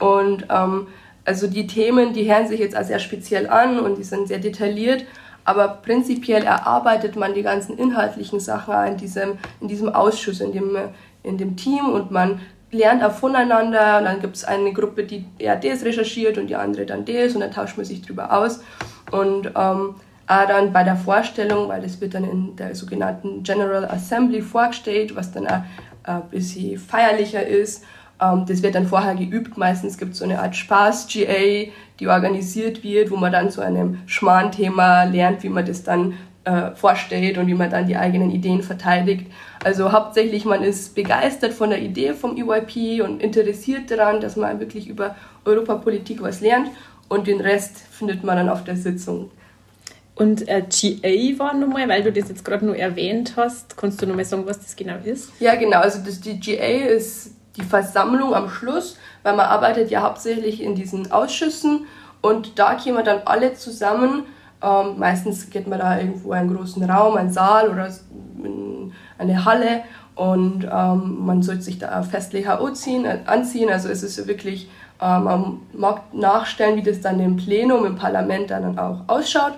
Und 0.00 0.46
ähm, 0.50 0.88
also 1.26 1.48
die 1.48 1.66
Themen, 1.66 2.12
die 2.12 2.32
hören 2.32 2.46
sich 2.46 2.60
jetzt 2.60 2.76
auch 2.76 2.84
sehr 2.84 3.00
speziell 3.00 3.48
an 3.48 3.80
und 3.80 3.98
die 3.98 4.04
sind 4.04 4.28
sehr 4.28 4.38
detailliert, 4.38 5.04
aber 5.44 5.68
prinzipiell 5.68 6.44
erarbeitet 6.44 7.16
man 7.16 7.34
die 7.34 7.42
ganzen 7.42 7.76
inhaltlichen 7.76 8.40
Sachen 8.40 8.74
in 8.86 8.96
diesem, 8.96 9.38
in 9.60 9.68
diesem 9.68 9.88
Ausschuss, 9.88 10.40
in 10.40 10.52
dem, 10.52 10.76
in 11.22 11.36
dem 11.36 11.56
Team 11.56 11.88
und 11.88 12.10
man 12.10 12.40
lernt 12.70 13.02
auch 13.02 13.12
voneinander 13.12 13.98
und 13.98 14.04
dann 14.04 14.20
gibt 14.20 14.36
es 14.36 14.44
eine 14.44 14.72
Gruppe, 14.72 15.04
die 15.04 15.24
eher 15.38 15.56
das 15.56 15.84
recherchiert 15.84 16.38
und 16.38 16.46
die 16.48 16.56
andere 16.56 16.86
dann 16.86 17.04
das 17.04 17.34
und 17.34 17.40
dann 17.40 17.52
tauscht 17.52 17.76
man 17.76 17.86
sich 17.86 18.02
drüber 18.02 18.32
aus. 18.32 18.60
Und 19.10 19.46
ähm, 19.46 19.94
auch 20.28 20.46
dann 20.48 20.72
bei 20.72 20.82
der 20.82 20.96
Vorstellung, 20.96 21.68
weil 21.68 21.80
das 21.80 22.00
wird 22.00 22.14
dann 22.14 22.24
in 22.24 22.56
der 22.56 22.74
sogenannten 22.74 23.44
General 23.44 23.84
Assembly 23.84 24.42
vorgestellt, 24.42 25.14
was 25.14 25.30
dann 25.30 25.46
auch 25.46 25.62
ein 26.02 26.22
bisschen 26.30 26.78
feierlicher 26.78 27.46
ist 27.46 27.84
das 28.18 28.62
wird 28.62 28.74
dann 28.74 28.86
vorher 28.86 29.14
geübt. 29.14 29.58
Meistens 29.58 29.98
gibt 29.98 30.12
es 30.12 30.18
so 30.18 30.24
eine 30.24 30.40
Art 30.40 30.56
Spaß-GA, 30.56 31.70
die 32.00 32.08
organisiert 32.08 32.82
wird, 32.82 33.10
wo 33.10 33.16
man 33.16 33.32
dann 33.32 33.50
zu 33.50 33.60
einem 33.60 33.98
Schmarrn-Thema 34.06 35.04
lernt, 35.04 35.42
wie 35.42 35.48
man 35.48 35.66
das 35.66 35.82
dann 35.82 36.14
äh, 36.44 36.70
vorstellt 36.74 37.38
und 37.38 37.46
wie 37.46 37.54
man 37.54 37.70
dann 37.70 37.86
die 37.86 37.96
eigenen 37.96 38.30
Ideen 38.30 38.62
verteidigt. 38.62 39.26
Also 39.64 39.92
hauptsächlich 39.92 40.44
man 40.44 40.62
ist 40.62 40.94
begeistert 40.94 41.52
von 41.52 41.70
der 41.70 41.82
Idee 41.82 42.14
vom 42.14 42.36
EYP 42.36 43.02
und 43.02 43.22
interessiert 43.22 43.90
daran, 43.90 44.20
dass 44.20 44.36
man 44.36 44.60
wirklich 44.60 44.88
über 44.88 45.16
Europapolitik 45.44 46.22
was 46.22 46.40
lernt 46.40 46.70
und 47.08 47.26
den 47.26 47.40
Rest 47.40 47.78
findet 47.78 48.24
man 48.24 48.36
dann 48.36 48.48
auf 48.48 48.64
der 48.64 48.76
Sitzung. 48.76 49.30
Und 50.14 50.48
äh, 50.48 50.62
GA 50.62 51.38
war 51.38 51.54
nochmal, 51.54 51.88
weil 51.88 52.02
du 52.02 52.10
das 52.10 52.30
jetzt 52.30 52.44
gerade 52.44 52.64
nur 52.64 52.76
erwähnt 52.76 53.34
hast, 53.36 53.76
kannst 53.76 54.00
du 54.00 54.06
nochmal 54.06 54.24
sagen, 54.24 54.44
was 54.46 54.60
das 54.60 54.74
genau 54.74 54.96
ist? 55.04 55.30
Ja, 55.40 55.56
genau. 55.56 55.80
Also 55.80 55.98
das, 56.02 56.20
die 56.20 56.40
GA 56.40 56.94
ist 56.94 57.35
die 57.56 57.64
Versammlung 57.64 58.34
am 58.34 58.48
Schluss, 58.48 58.96
weil 59.22 59.36
man 59.36 59.46
arbeitet 59.46 59.90
ja 59.90 60.02
hauptsächlich 60.02 60.62
in 60.62 60.74
diesen 60.74 61.12
Ausschüssen 61.12 61.86
und 62.20 62.58
da 62.58 62.74
kommen 62.74 63.04
dann 63.04 63.20
alle 63.24 63.54
zusammen 63.54 64.24
ähm, 64.62 64.98
meistens 64.98 65.50
geht 65.50 65.66
man 65.66 65.78
da 65.78 65.98
irgendwo 65.98 66.32
in 66.32 66.38
einen 66.38 66.56
großen 66.56 66.82
Raum, 66.88 67.16
einen 67.16 67.30
Saal 67.30 67.68
oder 67.68 67.88
in 68.42 68.92
eine 69.18 69.44
Halle 69.44 69.82
und 70.14 70.64
ähm, 70.64 71.26
man 71.26 71.42
sollte 71.42 71.62
sich 71.62 71.78
da 71.78 72.02
festlich 72.02 72.46
ziehen, 72.72 73.04
äh, 73.04 73.18
anziehen. 73.26 73.70
Also 73.70 73.88
es 73.88 74.02
ist 74.02 74.26
wirklich, 74.26 74.70
äh, 75.00 75.18
man 75.18 75.60
mag 75.72 76.14
nachstellen, 76.14 76.76
wie 76.76 76.82
das 76.82 77.00
dann 77.00 77.20
im 77.20 77.36
Plenum, 77.36 77.84
im 77.84 77.96
Parlament 77.96 78.50
dann 78.50 78.78
auch 78.78 79.00
ausschaut. 79.08 79.52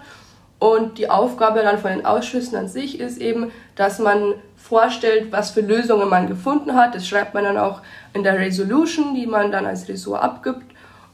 Und 0.58 0.98
die 0.98 1.08
Aufgabe 1.08 1.60
dann 1.62 1.78
von 1.78 1.92
den 1.92 2.04
Ausschüssen 2.04 2.58
an 2.58 2.66
sich 2.66 2.98
ist 2.98 3.18
eben, 3.18 3.52
dass 3.76 4.00
man 4.00 4.34
vorstellt, 4.58 5.30
was 5.30 5.50
für 5.50 5.60
Lösungen 5.60 6.08
man 6.08 6.26
gefunden 6.26 6.74
hat. 6.74 6.94
Das 6.94 7.06
schreibt 7.06 7.32
man 7.32 7.44
dann 7.44 7.56
auch 7.56 7.80
in 8.12 8.22
der 8.22 8.38
Resolution, 8.38 9.14
die 9.14 9.26
man 9.26 9.50
dann 9.50 9.64
als 9.64 9.88
Ressort 9.88 10.22
abgibt. 10.22 10.66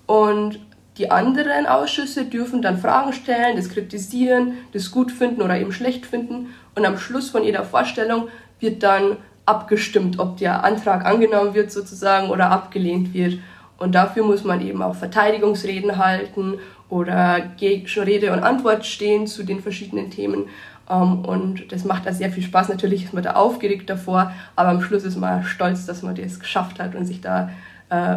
Und 0.07 0.59
die 0.99 1.11
anderen 1.11 1.67
Ausschüsse 1.67 2.25
dürfen 2.25 2.63
dann 2.63 2.79
Fragen 2.79 3.13
stellen, 3.13 3.57
das 3.57 3.69
kritisieren, 3.69 4.55
das 4.73 4.91
gut 4.91 5.13
finden 5.13 5.43
oder 5.43 5.59
eben 5.59 5.73
schlecht 5.73 6.07
finden. 6.07 6.55
Und 6.75 6.87
am 6.87 6.99
Schluss 6.99 7.31
von 7.31 7.45
jeder 7.45 7.65
Vorstellung 7.65 8.29
wird 8.61 8.83
dann 8.83 9.19
abgestimmt, 9.47 10.19
ob 10.19 10.39
der 10.39 10.65
Antrag 10.65 11.05
angenommen 11.05 11.55
wird 11.55 11.71
sozusagen 11.71 12.31
oder 12.31 12.51
abgelehnt 12.51 13.13
wird. 13.13 13.39
Und 13.77 13.95
dafür 13.95 14.25
muss 14.25 14.45
man 14.45 14.61
eben 14.67 14.83
auch 14.83 14.95
Verteidigungsreden 14.95 15.99
halten 15.99 16.59
oder 16.89 17.51
Rede 17.61 18.33
und 18.33 18.43
Antwort 18.43 18.87
stehen 18.87 19.27
zu 19.27 19.43
den 19.43 19.61
verschiedenen 19.61 20.11
Themen. 20.11 20.49
Ähm, 20.89 21.25
und 21.25 21.73
das 21.73 21.85
macht 21.85 22.07
da 22.07 22.13
sehr 22.13 22.31
viel 22.31 22.43
Spaß. 22.43 22.69
Natürlich 22.69 23.05
ist 23.05 23.15
man 23.15 23.23
da 23.23 23.33
aufgeregt 23.33 23.89
davor, 23.89 24.33
aber 24.57 24.71
am 24.71 24.83
Schluss 24.83 25.05
ist 25.05 25.17
man 25.17 25.45
stolz, 25.45 25.87
dass 25.87 26.03
man 26.03 26.15
das 26.15 26.41
geschafft 26.41 26.79
hat 26.79 26.95
und 26.95 27.07
sich 27.07 27.21
da 27.21 27.51
äh, 27.91 28.17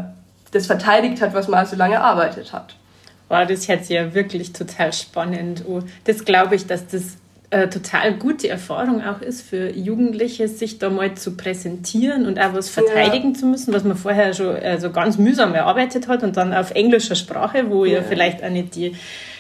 das 0.51 0.67
verteidigt 0.67 1.21
hat, 1.21 1.33
was 1.33 1.47
man 1.47 1.65
so 1.65 1.75
lange 1.75 1.95
erarbeitet 1.95 2.53
hat. 2.53 2.75
Wow, 3.29 3.45
das 3.45 3.67
hört 3.67 3.85
sich 3.85 3.95
ja 3.95 4.13
wirklich 4.13 4.53
total 4.53 4.93
spannend 4.93 5.65
an. 5.67 5.83
Das 6.05 6.23
glaube 6.23 6.55
ich, 6.55 6.65
dass 6.65 6.87
das 6.87 7.17
eine 7.49 7.69
total 7.69 8.13
gute 8.15 8.49
Erfahrung 8.49 9.03
auch 9.03 9.21
ist 9.21 9.41
für 9.41 9.69
Jugendliche, 9.71 10.47
sich 10.49 10.79
da 10.79 10.89
mal 10.89 11.15
zu 11.15 11.37
präsentieren 11.37 12.25
und 12.25 12.39
auch 12.39 12.53
was 12.53 12.69
verteidigen 12.69 13.33
ja. 13.33 13.39
zu 13.39 13.45
müssen, 13.45 13.73
was 13.73 13.85
man 13.85 13.95
vorher 13.95 14.33
schon 14.33 14.55
also 14.57 14.91
ganz 14.91 15.17
mühsam 15.17 15.53
erarbeitet 15.55 16.09
hat 16.09 16.23
und 16.23 16.35
dann 16.35 16.53
auf 16.53 16.71
englischer 16.71 17.15
Sprache, 17.15 17.69
wo 17.69 17.85
ja, 17.85 17.99
ja 17.99 18.03
vielleicht 18.03 18.43
auch 18.43 18.49
nicht 18.49 18.75
die, 18.75 18.95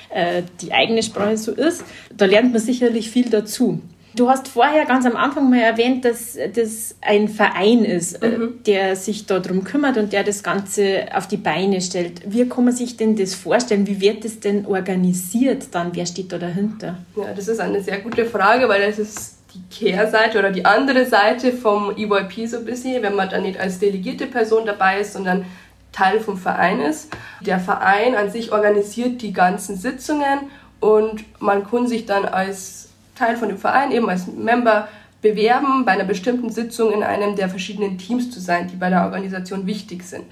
äh, 0.09 0.43
die 0.61 0.73
eigene 0.73 1.03
Sprache 1.03 1.37
so 1.37 1.51
ist. 1.51 1.83
Da 2.15 2.25
lernt 2.25 2.51
man 2.51 2.61
sicherlich 2.61 3.09
viel 3.09 3.29
dazu. 3.29 3.81
Du 4.17 4.29
hast 4.31 4.47
vorher 4.47 4.85
ganz 4.85 5.05
am 5.05 5.15
Anfang 5.15 5.47
mal 5.47 5.59
erwähnt, 5.59 6.03
dass 6.03 6.39
das 6.55 6.95
ein 7.01 7.27
Verein 7.27 7.85
ist, 7.85 8.23
äh, 8.23 8.29
mhm. 8.29 8.63
der 8.65 8.95
sich 8.95 9.27
darum 9.27 9.63
kümmert 9.63 9.97
und 9.97 10.11
der 10.11 10.23
das 10.23 10.41
Ganze 10.41 11.05
auf 11.13 11.27
die 11.27 11.37
Beine 11.37 11.81
stellt. 11.81 12.21
Wie 12.25 12.49
kann 12.49 12.65
man 12.65 12.73
sich 12.73 12.97
denn 12.97 13.15
das 13.15 13.35
vorstellen? 13.35 13.85
Wie 13.85 14.01
wird 14.01 14.25
das 14.25 14.39
denn 14.39 14.65
organisiert 14.65 15.67
dann? 15.71 15.91
Wer 15.93 16.07
steht 16.07 16.31
da 16.31 16.39
dahinter? 16.39 16.97
Ja, 17.15 17.31
das 17.35 17.47
ist 17.47 17.59
eine 17.59 17.81
sehr 17.83 17.99
gute 17.99 18.25
Frage, 18.25 18.67
weil 18.67 18.87
das 18.87 18.97
ist 18.97 19.37
die 19.53 19.85
Kehrseite 19.85 20.39
oder 20.39 20.49
die 20.49 20.65
andere 20.65 21.05
Seite 21.05 21.53
vom 21.53 21.91
EYP 21.95 22.47
so 22.47 22.57
ein 22.57 22.65
bisschen, 22.65 23.03
wenn 23.03 23.13
man 23.13 23.29
dann 23.29 23.43
nicht 23.43 23.59
als 23.59 23.77
delegierte 23.77 24.25
Person 24.25 24.65
dabei 24.65 24.99
ist, 25.01 25.13
sondern 25.13 25.45
Teil 25.91 26.19
vom 26.19 26.37
Verein 26.37 26.79
ist. 26.79 27.15
Der 27.41 27.59
Verein 27.59 28.15
an 28.15 28.29
sich 28.29 28.51
organisiert 28.51 29.21
die 29.21 29.33
ganzen 29.33 29.77
Sitzungen 29.77 30.51
und 30.79 31.23
man 31.41 31.67
kann 31.69 31.87
sich 31.87 32.05
dann 32.05 32.25
als 32.25 32.89
Teil 33.15 33.35
von 33.37 33.49
dem 33.49 33.57
Verein, 33.57 33.91
eben 33.91 34.09
als 34.09 34.27
Member 34.27 34.87
bewerben, 35.21 35.85
bei 35.85 35.93
einer 35.93 36.03
bestimmten 36.03 36.49
Sitzung 36.49 36.91
in 36.91 37.03
einem 37.03 37.35
der 37.35 37.49
verschiedenen 37.49 37.97
Teams 37.97 38.29
zu 38.29 38.39
sein, 38.39 38.67
die 38.67 38.75
bei 38.75 38.89
der 38.89 39.05
Organisation 39.05 39.65
wichtig 39.65 40.03
sind. 40.03 40.25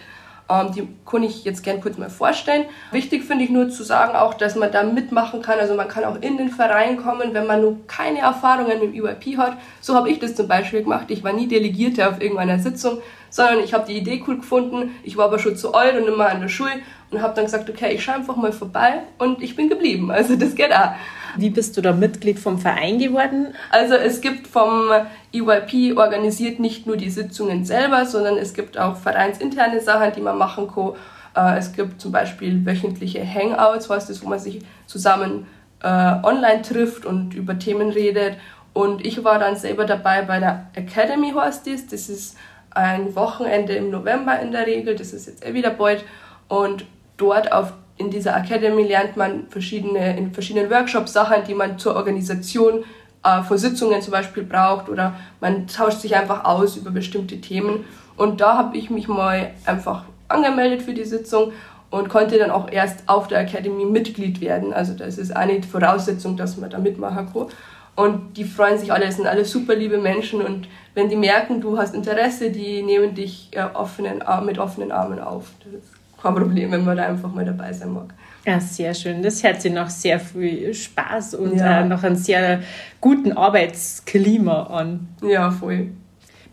Ähm, 0.47 0.71
die 0.73 0.87
kann 1.09 1.23
ich 1.23 1.43
jetzt 1.43 1.63
gern 1.63 1.81
kurz 1.81 1.97
mal 1.97 2.09
vorstellen. 2.09 2.65
Wichtig 2.91 3.23
finde 3.23 3.43
ich 3.43 3.49
nur 3.49 3.69
zu 3.69 3.83
sagen 3.83 4.15
auch, 4.15 4.35
dass 4.35 4.55
man 4.55 4.71
da 4.71 4.83
mitmachen 4.83 5.41
kann. 5.41 5.59
Also 5.59 5.73
man 5.73 5.87
kann 5.87 6.03
auch 6.05 6.21
in 6.21 6.37
den 6.37 6.49
Verein 6.49 6.97
kommen, 6.97 7.33
wenn 7.33 7.47
man 7.47 7.61
nur 7.61 7.77
keine 7.87 8.19
Erfahrungen 8.19 8.79
mit 8.79 9.01
UIP 9.01 9.37
hat. 9.37 9.57
So 9.81 9.95
habe 9.95 10.09
ich 10.09 10.19
das 10.19 10.35
zum 10.35 10.47
Beispiel 10.47 10.83
gemacht. 10.83 11.05
Ich 11.09 11.23
war 11.23 11.33
nie 11.33 11.47
Delegierte 11.47 12.07
auf 12.07 12.21
irgendeiner 12.21 12.59
Sitzung, 12.59 12.99
sondern 13.29 13.59
ich 13.63 13.73
habe 13.73 13.87
die 13.87 13.97
Idee 13.97 14.23
cool 14.27 14.37
gefunden. 14.37 14.95
Ich 15.03 15.17
war 15.17 15.25
aber 15.25 15.39
schon 15.39 15.55
zu 15.55 15.73
alt 15.73 15.99
und 15.99 16.07
immer 16.07 16.29
an 16.29 16.41
der 16.41 16.49
Schule 16.49 16.73
und 17.09 17.21
habe 17.21 17.33
dann 17.33 17.45
gesagt, 17.45 17.69
okay, 17.69 17.93
ich 17.93 18.03
schaue 18.03 18.15
einfach 18.15 18.35
mal 18.35 18.51
vorbei 18.51 19.01
und 19.17 19.41
ich 19.41 19.55
bin 19.55 19.69
geblieben. 19.69 20.11
Also 20.11 20.35
das 20.35 20.53
geht 20.53 20.71
auch. 20.71 20.91
Wie 21.37 21.49
bist 21.49 21.75
du 21.75 21.81
da 21.81 21.91
Mitglied 21.91 22.39
vom 22.39 22.57
Verein 22.57 22.99
geworden? 22.99 23.53
Also 23.69 23.95
es 23.95 24.21
gibt 24.21 24.47
vom 24.47 24.89
EYP 25.33 25.97
organisiert 25.97 26.59
nicht 26.59 26.87
nur 26.87 26.97
die 26.97 27.09
Sitzungen 27.09 27.65
selber, 27.65 28.05
sondern 28.05 28.37
es 28.37 28.53
gibt 28.53 28.77
auch 28.77 28.95
vereinsinterne 28.95 29.81
Sachen, 29.81 30.13
die 30.15 30.21
man 30.21 30.37
machen 30.37 30.67
kann. 30.67 30.93
Äh, 31.35 31.57
es 31.57 31.73
gibt 31.73 32.01
zum 32.01 32.11
Beispiel 32.11 32.65
wöchentliche 32.65 33.25
Hangouts, 33.25 33.89
was 33.89 34.07
das, 34.07 34.23
wo 34.23 34.29
man 34.29 34.39
sich 34.39 34.61
zusammen 34.85 35.47
äh, 35.83 35.87
online 35.87 36.61
trifft 36.61 37.05
und 37.05 37.33
über 37.33 37.59
Themen 37.59 37.89
redet. 37.89 38.37
Und 38.73 39.05
ich 39.05 39.23
war 39.23 39.39
dann 39.39 39.55
selber 39.55 39.85
dabei 39.85 40.21
bei 40.23 40.39
der 40.39 40.67
Academy 40.73 41.33
das. 41.33 41.87
Das 41.87 42.09
ist 42.09 42.37
ein 42.71 43.15
Wochenende 43.15 43.73
im 43.73 43.89
November 43.89 44.39
in 44.39 44.51
der 44.51 44.67
Regel. 44.67 44.95
Das 44.95 45.13
ist 45.13 45.27
jetzt 45.27 45.45
eh 45.45 45.53
wieder 45.53 45.69
bald. 45.69 46.03
Und 46.47 46.85
dort 47.17 47.51
auf 47.51 47.73
in 47.97 48.09
dieser 48.09 48.35
Academy 48.35 48.83
lernt 48.83 49.15
man 49.15 49.47
verschiedene, 49.49 50.17
in 50.17 50.33
verschiedenen 50.33 50.69
Workshops 50.69 51.13
Sachen, 51.13 51.43
die 51.47 51.53
man 51.53 51.79
zur 51.79 51.95
Organisation 51.95 52.83
äh, 53.23 53.41
von 53.43 53.57
Sitzungen 53.57 54.01
zum 54.01 54.11
Beispiel 54.11 54.43
braucht 54.43 54.89
oder 54.89 55.15
man 55.39 55.67
tauscht 55.67 55.99
sich 55.99 56.15
einfach 56.15 56.43
aus 56.43 56.75
über 56.75 56.91
bestimmte 56.91 57.39
Themen. 57.39 57.85
Und 58.17 58.41
da 58.41 58.57
habe 58.57 58.77
ich 58.77 58.89
mich 58.89 59.07
mal 59.07 59.51
einfach 59.65 60.05
angemeldet 60.27 60.81
für 60.81 60.93
die 60.93 61.05
Sitzung 61.05 61.53
und 61.89 62.09
konnte 62.09 62.37
dann 62.37 62.51
auch 62.51 62.69
erst 62.69 63.07
auf 63.07 63.27
der 63.27 63.39
Academy 63.39 63.85
Mitglied 63.85 64.41
werden. 64.41 64.73
Also 64.73 64.93
das 64.93 65.17
ist 65.17 65.35
eine 65.35 65.63
Voraussetzung, 65.63 66.35
dass 66.35 66.57
man 66.57 66.69
da 66.69 66.79
mitmachen 66.79 67.31
kann. 67.31 67.47
Und 67.95 68.35
die 68.35 68.43
freuen 68.43 68.77
sich 68.77 68.91
alle, 68.91 69.09
sind 69.09 69.25
alle 69.25 69.45
super 69.45 69.73
liebe 69.73 69.97
Menschen 69.99 70.41
und 70.41 70.67
wenn 70.95 71.07
die 71.07 71.15
merken, 71.15 71.61
du 71.61 71.77
hast 71.77 71.95
Interesse, 71.95 72.51
die 72.51 72.83
nehmen 72.83 73.15
dich 73.15 73.49
äh, 73.51 73.63
offenen, 73.73 74.21
mit 74.45 74.59
offenen 74.59 74.91
Armen 74.91 75.19
auf. 75.19 75.51
Das 75.59 75.94
kein 76.25 76.35
Problem, 76.35 76.71
wenn 76.71 76.83
man 76.83 76.97
da 76.97 77.05
einfach 77.05 77.33
mal 77.33 77.45
dabei 77.45 77.71
sein 77.71 77.93
mag. 77.93 78.13
Ja, 78.45 78.59
sehr 78.59 78.93
schön. 78.93 79.21
Das 79.23 79.43
hört 79.43 79.61
sich 79.61 79.71
nach 79.71 79.89
sehr 79.89 80.19
viel 80.19 80.73
Spaß 80.73 81.35
und 81.35 81.57
ja. 81.57 81.81
äh, 81.81 81.85
nach 81.85 82.03
einem 82.03 82.15
sehr 82.15 82.61
guten 83.01 83.33
Arbeitsklima 83.33 84.63
an. 84.63 85.07
Ja, 85.21 85.51
voll. 85.51 85.89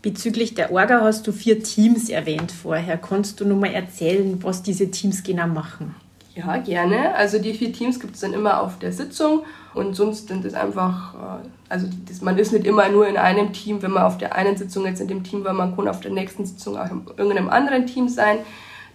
Bezüglich 0.01 0.53
der 0.53 0.71
Orga 0.71 1.01
hast 1.01 1.27
du 1.27 1.31
vier 1.31 1.63
Teams 1.63 2.09
erwähnt 2.09 2.51
vorher. 2.51 2.97
Kannst 2.97 3.39
du 3.39 3.45
noch 3.45 3.57
mal 3.57 3.71
erzählen, 3.71 4.37
was 4.43 4.63
diese 4.63 4.91
Teams 4.91 5.23
genau 5.23 5.47
machen? 5.47 5.95
Ja, 6.35 6.57
gerne. 6.57 7.13
Also 7.15 7.37
die 7.37 7.53
vier 7.53 7.71
Teams 7.71 7.99
gibt 7.99 8.15
es 8.15 8.21
dann 8.21 8.33
immer 8.33 8.61
auf 8.61 8.79
der 8.79 8.91
Sitzung 8.91 9.43
und 9.75 9.95
sonst 9.95 10.27
sind 10.27 10.43
es 10.45 10.55
einfach, 10.55 11.13
äh, 11.13 11.47
also 11.69 11.87
das, 12.07 12.21
man 12.21 12.37
ist 12.39 12.51
nicht 12.51 12.65
immer 12.65 12.89
nur 12.89 13.07
in 13.07 13.17
einem 13.17 13.53
Team, 13.53 13.81
wenn 13.83 13.91
man 13.91 14.03
auf 14.03 14.17
der 14.17 14.35
einen 14.35 14.57
Sitzung 14.57 14.85
jetzt 14.85 14.99
in 14.99 15.07
dem 15.07 15.23
Team 15.23 15.43
war, 15.43 15.53
man 15.53 15.75
kann 15.75 15.87
auf 15.87 15.99
der 15.99 16.11
nächsten 16.11 16.43
Sitzung 16.45 16.75
auch 16.75 16.89
in 16.89 17.05
irgendeinem 17.17 17.49
anderen 17.49 17.85
Team 17.85 18.09
sein. 18.09 18.39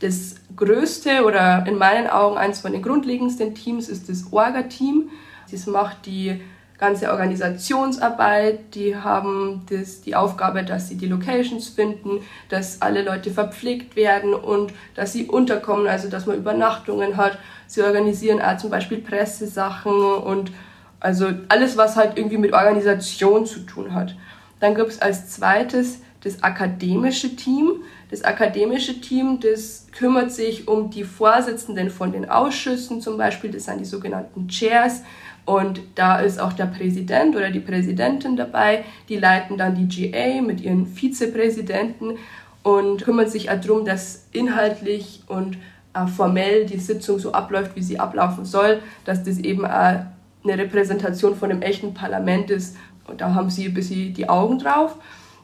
Das 0.00 0.36
größte 0.54 1.24
oder 1.24 1.64
in 1.66 1.76
meinen 1.76 2.06
Augen 2.06 2.36
eines 2.36 2.60
von 2.60 2.72
den 2.72 2.82
grundlegendsten 2.82 3.54
Teams 3.54 3.88
ist 3.88 4.08
das 4.08 4.32
Orga-Team. 4.32 5.10
Das 5.50 5.66
macht 5.66 6.06
die 6.06 6.40
ganze 6.78 7.10
Organisationsarbeit, 7.10 8.74
die 8.74 8.96
haben 8.96 9.66
das, 9.68 10.00
die 10.00 10.14
Aufgabe, 10.14 10.62
dass 10.62 10.88
sie 10.88 10.96
die 10.96 11.08
Locations 11.08 11.68
finden, 11.68 12.20
dass 12.48 12.80
alle 12.80 13.02
Leute 13.02 13.32
verpflegt 13.32 13.96
werden 13.96 14.32
und 14.32 14.72
dass 14.94 15.12
sie 15.12 15.26
unterkommen, 15.26 15.88
also 15.88 16.08
dass 16.08 16.26
man 16.26 16.36
Übernachtungen 16.36 17.16
hat. 17.16 17.38
Sie 17.66 17.82
organisieren 17.82 18.40
auch 18.40 18.56
zum 18.58 18.70
Beispiel 18.70 18.98
Pressesachen 18.98 19.92
und 19.92 20.52
also 21.00 21.30
alles, 21.48 21.76
was 21.76 21.96
halt 21.96 22.16
irgendwie 22.16 22.38
mit 22.38 22.52
Organisation 22.52 23.44
zu 23.44 23.60
tun 23.60 23.92
hat. 23.92 24.14
Dann 24.60 24.74
gibt 24.74 24.90
es 24.90 25.02
als 25.02 25.30
zweites 25.30 26.00
das 26.22 26.42
akademische 26.42 27.36
Team. 27.36 27.82
Das 28.10 28.24
akademische 28.24 29.00
Team, 29.00 29.38
das 29.40 29.86
kümmert 29.92 30.32
sich 30.32 30.66
um 30.66 30.90
die 30.90 31.04
Vorsitzenden 31.04 31.90
von 31.90 32.12
den 32.12 32.28
Ausschüssen 32.28 33.00
zum 33.00 33.18
Beispiel, 33.18 33.50
das 33.50 33.66
sind 33.66 33.80
die 33.80 33.84
sogenannten 33.84 34.48
Chairs. 34.48 35.02
Und 35.44 35.80
da 35.94 36.20
ist 36.20 36.38
auch 36.38 36.52
der 36.52 36.66
Präsident 36.66 37.34
oder 37.34 37.50
die 37.50 37.60
Präsidentin 37.60 38.36
dabei. 38.36 38.84
Die 39.08 39.16
leiten 39.16 39.56
dann 39.56 39.74
die 39.74 39.88
GA 39.88 40.42
mit 40.42 40.60
ihren 40.60 40.86
Vizepräsidenten 40.86 42.18
und 42.62 43.02
kümmern 43.02 43.28
sich 43.28 43.46
darum, 43.46 43.86
dass 43.86 44.26
inhaltlich 44.32 45.22
und 45.26 45.56
äh, 45.94 46.06
formell 46.06 46.66
die 46.66 46.78
Sitzung 46.78 47.18
so 47.18 47.32
abläuft, 47.32 47.76
wie 47.76 47.82
sie 47.82 47.98
ablaufen 47.98 48.44
soll, 48.44 48.80
dass 49.04 49.24
das 49.24 49.38
eben 49.38 49.64
auch 49.64 50.04
eine 50.44 50.58
Repräsentation 50.58 51.34
von 51.34 51.50
einem 51.50 51.62
echten 51.62 51.94
Parlament 51.94 52.50
ist. 52.50 52.76
Und 53.06 53.22
da 53.22 53.34
haben 53.34 53.48
sie 53.48 53.66
ein 53.66 53.74
bisschen 53.74 54.12
die 54.12 54.28
Augen 54.28 54.58
drauf. 54.58 54.96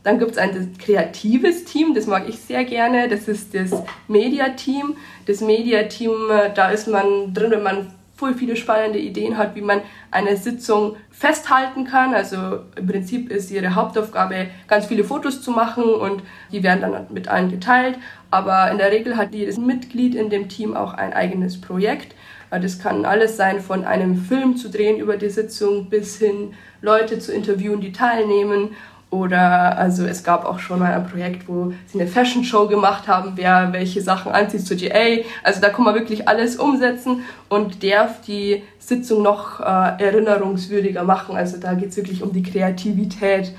Dann 0.04 0.18
gibt 0.18 0.32
es 0.32 0.38
ein 0.38 0.76
kreatives 0.78 1.64
Team, 1.64 1.94
das 1.94 2.06
mag 2.06 2.28
ich 2.28 2.38
sehr 2.38 2.64
gerne. 2.64 3.08
Das 3.08 3.26
ist 3.26 3.54
das 3.54 3.73
Media-Team. 4.06 4.96
Das 5.26 5.40
Media-Team, 5.40 6.12
äh, 6.30 6.50
da 6.54 6.68
ist 6.70 6.87
man 6.87 7.32
drin, 7.32 7.50
wenn 7.50 7.62
man 7.62 7.87
voll 8.14 8.34
viele 8.34 8.54
spannende 8.54 8.99
Ideen 8.99 9.37
hat, 9.37 9.54
wie 9.54 9.61
man 9.61 9.80
eine 10.11 10.37
Sitzung 10.37 10.96
festhalten 11.11 11.84
kann. 11.84 12.14
Also 12.14 12.61
im 12.76 12.87
Prinzip 12.87 13.30
ist 13.30 13.50
ihre 13.50 13.75
Hauptaufgabe, 13.75 14.49
ganz 14.68 14.87
viele 14.87 15.04
Fotos 15.04 15.42
zu 15.42 15.50
machen 15.50 15.84
und 15.84 16.23
die 16.52 16.62
werden 16.62 16.82
dann 16.82 17.06
mit 17.11 17.26
allen 17.26 17.50
geteilt. 17.50 17.99
Aber 18.30 18.70
in 18.70 18.78
der 18.78 18.92
Regel 18.92 19.16
hat 19.16 19.34
jedes 19.34 19.58
Mitglied 19.58 20.14
in 20.14 20.30
dem 20.30 20.49
Team 20.49 20.76
auch 20.76 20.94
ein 20.94 21.12
eigenes 21.12 21.61
Projekt. 21.61 22.14
Das 22.50 22.78
kann 22.78 23.04
alles 23.04 23.37
sein, 23.37 23.58
von 23.61 23.84
einem 23.84 24.16
Film 24.16 24.56
zu 24.56 24.70
drehen 24.70 24.99
über 24.99 25.16
die 25.16 25.30
Sitzung 25.30 25.88
bis 25.90 26.18
hin 26.18 26.54
Leute 26.82 27.18
zu 27.18 27.32
interviewen, 27.32 27.80
die 27.80 27.90
teilnehmen 27.90 28.76
oder 29.14 29.78
also 29.78 30.04
es 30.04 30.25
gab 30.25 30.44
auch 30.44 30.59
schon 30.59 30.80
mal 30.80 30.92
ein 30.92 31.06
Projekt, 31.06 31.47
wo 31.49 31.73
sie 31.87 32.00
eine 32.00 32.11
Fashion 32.11 32.42
Show 32.42 32.66
gemacht 32.66 33.06
haben, 33.06 33.33
wer 33.37 33.73
welche 33.73 34.02
Sachen 34.02 34.33
anzieht 34.33 34.66
zur 34.66 34.76
GA. 34.76 35.23
Also 35.44 35.61
da 35.61 35.71
kann 35.71 35.85
man 35.85 35.94
wirklich 35.94 36.26
alles 36.26 36.56
umsetzen 36.56 37.23
und 37.49 37.85
darf 37.85 38.23
die 38.23 38.64
Sitzung 38.80 39.23
noch 39.23 39.61
äh, 39.61 39.64
erinnerungswürdiger 39.64 41.04
machen. 41.04 41.37
Also 41.37 41.59
da 41.59 41.75
geht 41.75 41.90
es 41.90 41.97
wirklich 41.97 42.23
um 42.25 42.33
die 42.33 42.42
Kreativität. 42.42 43.52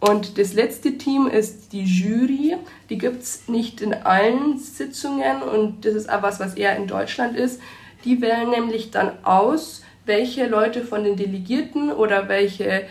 Und 0.00 0.38
das 0.38 0.52
letzte 0.52 0.98
Team 0.98 1.26
ist 1.26 1.72
die 1.72 1.84
Jury. 1.84 2.56
Die 2.90 2.98
gibt 2.98 3.22
es 3.22 3.48
nicht 3.48 3.80
in 3.80 3.94
allen 3.94 4.58
Sitzungen 4.58 5.42
und 5.42 5.86
das 5.86 5.94
ist 5.94 6.10
auch 6.10 6.22
was, 6.22 6.40
was 6.40 6.54
eher 6.54 6.76
in 6.76 6.86
Deutschland 6.86 7.36
ist. 7.36 7.60
Die 8.04 8.20
wählen 8.20 8.50
nämlich 8.50 8.90
dann 8.90 9.12
aus, 9.24 9.82
welche 10.06 10.46
Leute 10.46 10.82
von 10.82 11.04
den 11.04 11.16
Delegierten 11.16 11.92
oder 11.92 12.28
welche, 12.28 12.64
äh, 12.66 12.82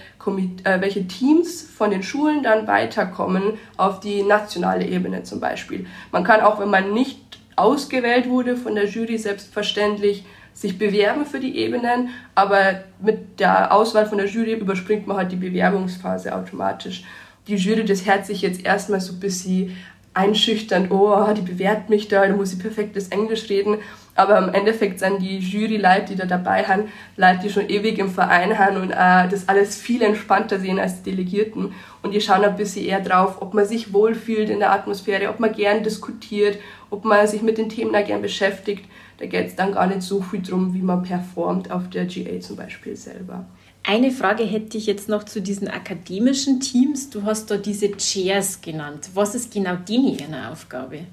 welche 0.79 1.07
Teams 1.07 1.61
von 1.61 1.91
den 1.91 2.03
Schulen 2.03 2.43
dann 2.43 2.67
weiterkommen 2.67 3.57
auf 3.77 3.99
die 3.99 4.23
nationale 4.23 4.85
Ebene 4.85 5.23
zum 5.23 5.39
Beispiel. 5.39 5.85
Man 6.11 6.23
kann 6.23 6.41
auch, 6.41 6.59
wenn 6.59 6.69
man 6.69 6.93
nicht 6.93 7.19
ausgewählt 7.55 8.29
wurde 8.29 8.55
von 8.55 8.75
der 8.75 8.85
Jury, 8.85 9.17
selbstverständlich 9.17 10.23
sich 10.53 10.77
bewerben 10.77 11.25
für 11.25 11.39
die 11.39 11.57
Ebenen, 11.57 12.09
aber 12.35 12.83
mit 13.01 13.39
der 13.39 13.73
Auswahl 13.73 14.05
von 14.05 14.17
der 14.17 14.27
Jury 14.27 14.53
überspringt 14.53 15.07
man 15.07 15.17
halt 15.17 15.31
die 15.31 15.37
Bewerbungsphase 15.37 16.35
automatisch. 16.35 17.03
Die 17.47 17.55
Jury, 17.55 17.85
das 17.85 18.05
hört 18.05 18.25
sich 18.25 18.41
jetzt 18.41 18.65
erstmal 18.65 19.01
so 19.01 19.13
ein 19.13 19.19
bisschen 19.19 19.75
einschüchternd, 20.13 20.91
oh, 20.91 21.25
die 21.33 21.41
bewertet 21.41 21.89
mich 21.89 22.07
da, 22.07 22.27
da 22.27 22.35
muss 22.35 22.53
ich 22.53 22.59
perfektes 22.59 23.09
Englisch 23.09 23.49
reden. 23.49 23.77
Aber 24.19 24.37
im 24.37 24.53
Endeffekt 24.53 24.99
sind 24.99 25.21
die 25.21 25.37
Jury-Leute, 25.37 26.07
die 26.09 26.15
da 26.17 26.25
dabei 26.25 26.65
haben, 26.65 26.89
Leute, 27.15 27.39
die 27.45 27.49
schon 27.49 27.69
ewig 27.69 27.97
im 27.99 28.09
Verein 28.09 28.59
haben 28.59 28.75
und 28.75 28.91
äh, 28.91 29.29
das 29.29 29.47
alles 29.47 29.77
viel 29.77 30.01
entspannter 30.01 30.59
sehen 30.59 30.77
als 30.77 31.01
die 31.01 31.11
Delegierten. 31.11 31.73
Und 32.01 32.13
die 32.13 32.19
schauen 32.19 32.43
ein 32.43 32.57
bisschen 32.57 32.83
eher 32.83 32.99
drauf, 32.99 33.41
ob 33.41 33.53
man 33.53 33.65
sich 33.65 33.93
wohlfühlt 33.93 34.49
in 34.49 34.59
der 34.59 34.73
Atmosphäre, 34.73 35.29
ob 35.29 35.39
man 35.39 35.53
gern 35.53 35.83
diskutiert, 35.83 36.57
ob 36.89 37.05
man 37.05 37.27
sich 37.27 37.41
mit 37.41 37.57
den 37.57 37.69
Themen 37.69 37.93
da 37.93 38.01
gern 38.01 38.21
beschäftigt. 38.21 38.83
Da 39.19 39.25
geht 39.25 39.47
es 39.47 39.55
dann 39.55 39.71
gar 39.71 39.87
nicht 39.87 40.01
so 40.01 40.21
viel 40.21 40.41
drum, 40.41 40.73
wie 40.73 40.81
man 40.81 41.01
performt 41.01 41.71
auf 41.71 41.89
der 41.89 42.05
GA 42.05 42.41
zum 42.41 42.57
Beispiel 42.57 42.97
selber. 42.97 43.45
Eine 43.85 44.11
Frage 44.11 44.43
hätte 44.43 44.77
ich 44.77 44.85
jetzt 44.85 45.07
noch 45.07 45.23
zu 45.23 45.41
diesen 45.41 45.69
akademischen 45.69 46.59
Teams. 46.59 47.09
Du 47.09 47.23
hast 47.23 47.49
da 47.49 47.55
diese 47.55 47.89
Chairs 47.95 48.59
genannt. 48.59 49.11
Was 49.13 49.33
ist 49.33 49.53
genau 49.53 49.77
denen 49.77 50.19
ihre 50.19 50.51
Aufgabe? 50.51 51.05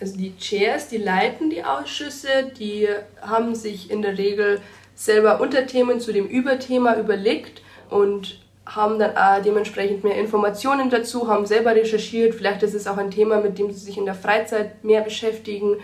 Also 0.00 0.16
die 0.16 0.34
Chairs, 0.38 0.88
die 0.88 0.96
leiten 0.96 1.50
die 1.50 1.62
Ausschüsse, 1.62 2.50
die 2.58 2.88
haben 3.20 3.54
sich 3.54 3.90
in 3.90 4.00
der 4.00 4.16
Regel 4.16 4.60
selber 4.94 5.40
Unterthemen 5.40 6.00
zu 6.00 6.12
dem 6.12 6.26
Überthema 6.26 6.96
überlegt 6.96 7.60
und 7.90 8.40
haben 8.64 8.98
dann 8.98 9.16
auch 9.16 9.42
dementsprechend 9.42 10.02
mehr 10.04 10.16
Informationen 10.16 10.88
dazu, 10.88 11.28
haben 11.28 11.44
selber 11.44 11.74
recherchiert. 11.74 12.34
Vielleicht 12.34 12.62
ist 12.62 12.74
es 12.74 12.86
auch 12.86 12.96
ein 12.96 13.10
Thema, 13.10 13.40
mit 13.40 13.58
dem 13.58 13.70
sie 13.70 13.80
sich 13.80 13.98
in 13.98 14.06
der 14.06 14.14
Freizeit 14.14 14.82
mehr 14.84 15.02
beschäftigen. 15.02 15.76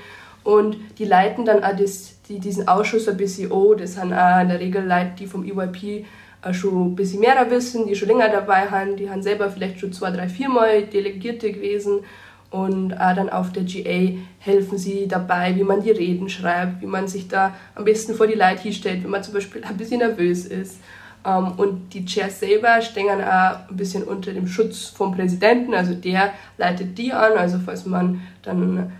Und 0.44 0.76
die 0.98 1.04
leiten 1.04 1.44
dann 1.44 1.64
auch 1.64 1.76
das, 1.76 2.22
die, 2.28 2.38
diesen 2.38 2.68
Ausschuss 2.68 3.08
ein 3.08 3.16
bisschen 3.16 3.52
an. 3.52 3.76
Das 3.78 3.94
sind 3.94 4.12
auch 4.12 4.40
in 4.40 4.48
der 4.48 4.60
Regel 4.60 4.86
Leute, 4.86 5.12
die 5.18 5.26
vom 5.26 5.44
EYP 5.44 6.06
schon 6.52 6.92
ein 6.92 6.96
bisschen 6.96 7.20
mehr 7.20 7.50
wissen, 7.50 7.86
die 7.86 7.96
schon 7.96 8.08
länger 8.08 8.28
dabei 8.28 8.70
haben. 8.70 8.96
Die 8.96 9.10
haben 9.10 9.22
selber 9.22 9.50
vielleicht 9.50 9.80
schon 9.80 9.92
zwei, 9.92 10.10
drei, 10.10 10.28
vier 10.28 10.48
Mal 10.48 10.84
Delegierte 10.84 11.50
gewesen 11.50 12.04
und 12.50 12.92
äh, 12.92 13.14
dann 13.14 13.28
auf 13.28 13.52
der 13.52 13.64
GA 13.64 14.18
helfen 14.38 14.78
sie 14.78 15.08
dabei, 15.08 15.54
wie 15.56 15.64
man 15.64 15.82
die 15.82 15.90
Reden 15.90 16.28
schreibt, 16.28 16.80
wie 16.80 16.86
man 16.86 17.08
sich 17.08 17.28
da 17.28 17.54
am 17.74 17.84
besten 17.84 18.14
vor 18.14 18.26
die 18.26 18.34
Leute 18.34 18.62
hinstellt, 18.62 19.02
wenn 19.02 19.10
man 19.10 19.22
zum 19.22 19.34
Beispiel 19.34 19.62
ein 19.64 19.76
bisschen 19.76 19.98
nervös 19.98 20.46
ist. 20.46 20.80
Ähm, 21.24 21.52
und 21.56 21.92
die 21.92 22.04
Chairs 22.04 22.40
selber 22.40 22.80
stehen 22.80 23.20
auch 23.22 23.68
ein 23.68 23.76
bisschen 23.76 24.04
unter 24.04 24.32
dem 24.32 24.46
Schutz 24.46 24.86
vom 24.86 25.14
Präsidenten, 25.14 25.74
also 25.74 25.94
der 25.94 26.32
leitet 26.56 26.96
die 26.96 27.12
an, 27.12 27.32
also 27.36 27.58
falls 27.64 27.84
man 27.84 28.22
dann 28.42 28.92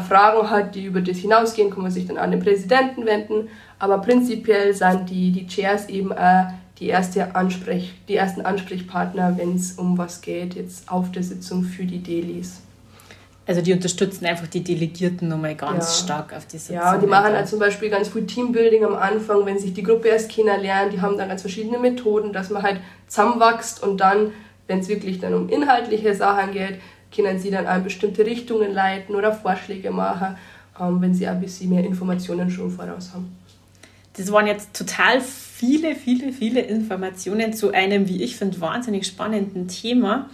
Fragen 0.00 0.48
hat, 0.48 0.74
die 0.74 0.86
über 0.86 1.00
das 1.00 1.18
hinausgehen, 1.18 1.70
kann 1.70 1.82
man 1.82 1.90
sich 1.90 2.06
dann 2.06 2.16
an 2.16 2.30
den 2.30 2.40
Präsidenten 2.40 3.04
wenden. 3.04 3.48
Aber 3.78 3.98
prinzipiell 3.98 4.72
sind 4.72 5.10
die, 5.10 5.32
die 5.32 5.46
Chairs 5.46 5.88
eben 5.88 6.12
auch 6.12 6.46
die, 6.78 6.88
erste 6.88 7.34
Ansprech, 7.34 7.92
die 8.08 8.16
ersten 8.16 8.42
Ansprechpartner, 8.42 9.36
wenn 9.36 9.56
es 9.56 9.72
um 9.72 9.98
was 9.98 10.20
geht, 10.20 10.54
jetzt 10.54 10.90
auf 10.90 11.12
der 11.12 11.22
Sitzung 11.22 11.62
für 11.64 11.84
die 11.84 11.98
Delis. 11.98 12.62
Also 13.44 13.60
die 13.60 13.72
unterstützen 13.72 14.24
einfach 14.26 14.46
die 14.46 14.62
Delegierten 14.62 15.28
nochmal 15.28 15.56
ganz 15.56 15.98
ja. 15.98 16.04
stark 16.04 16.32
auf 16.32 16.46
diese 16.46 16.74
Ja, 16.74 16.94
und 16.94 17.02
die 17.02 17.08
machen 17.08 17.32
halt 17.32 17.48
zum 17.48 17.58
Beispiel 17.58 17.90
ganz 17.90 18.08
viel 18.08 18.24
Teambuilding 18.24 18.84
am 18.84 18.94
Anfang, 18.94 19.44
wenn 19.46 19.58
sich 19.58 19.74
die 19.74 19.82
Gruppe 19.82 20.08
erst 20.08 20.30
kennenlernt. 20.30 20.92
Die 20.92 21.00
haben 21.00 21.18
dann 21.18 21.28
ganz 21.28 21.40
verschiedene 21.40 21.78
Methoden, 21.78 22.32
dass 22.32 22.50
man 22.50 22.62
halt 22.62 22.80
zusammenwächst 23.08 23.82
und 23.82 23.98
dann, 23.98 24.32
wenn 24.68 24.78
es 24.78 24.88
wirklich 24.88 25.18
dann 25.18 25.34
um 25.34 25.48
inhaltliche 25.48 26.14
Sachen 26.14 26.52
geht, 26.52 26.80
können 27.14 27.38
sie 27.40 27.50
dann 27.50 27.66
auch 27.66 27.82
bestimmte 27.82 28.24
Richtungen 28.24 28.72
leiten 28.72 29.14
oder 29.16 29.32
Vorschläge 29.32 29.90
machen, 29.90 30.36
ähm, 30.80 31.00
wenn 31.00 31.12
sie 31.12 31.26
ein 31.26 31.40
bisschen 31.40 31.70
mehr 31.70 31.84
Informationen 31.84 32.48
schon 32.48 32.70
voraus 32.70 33.10
haben. 33.12 33.36
Das 34.16 34.30
waren 34.30 34.46
jetzt 34.46 34.74
total 34.74 35.20
viele, 35.20 35.94
viele, 35.94 36.32
viele 36.32 36.60
Informationen 36.60 37.54
zu 37.54 37.72
einem, 37.72 38.08
wie 38.08 38.22
ich 38.22 38.36
finde, 38.36 38.60
wahnsinnig 38.60 39.06
spannenden 39.06 39.68
Thema. 39.68 40.28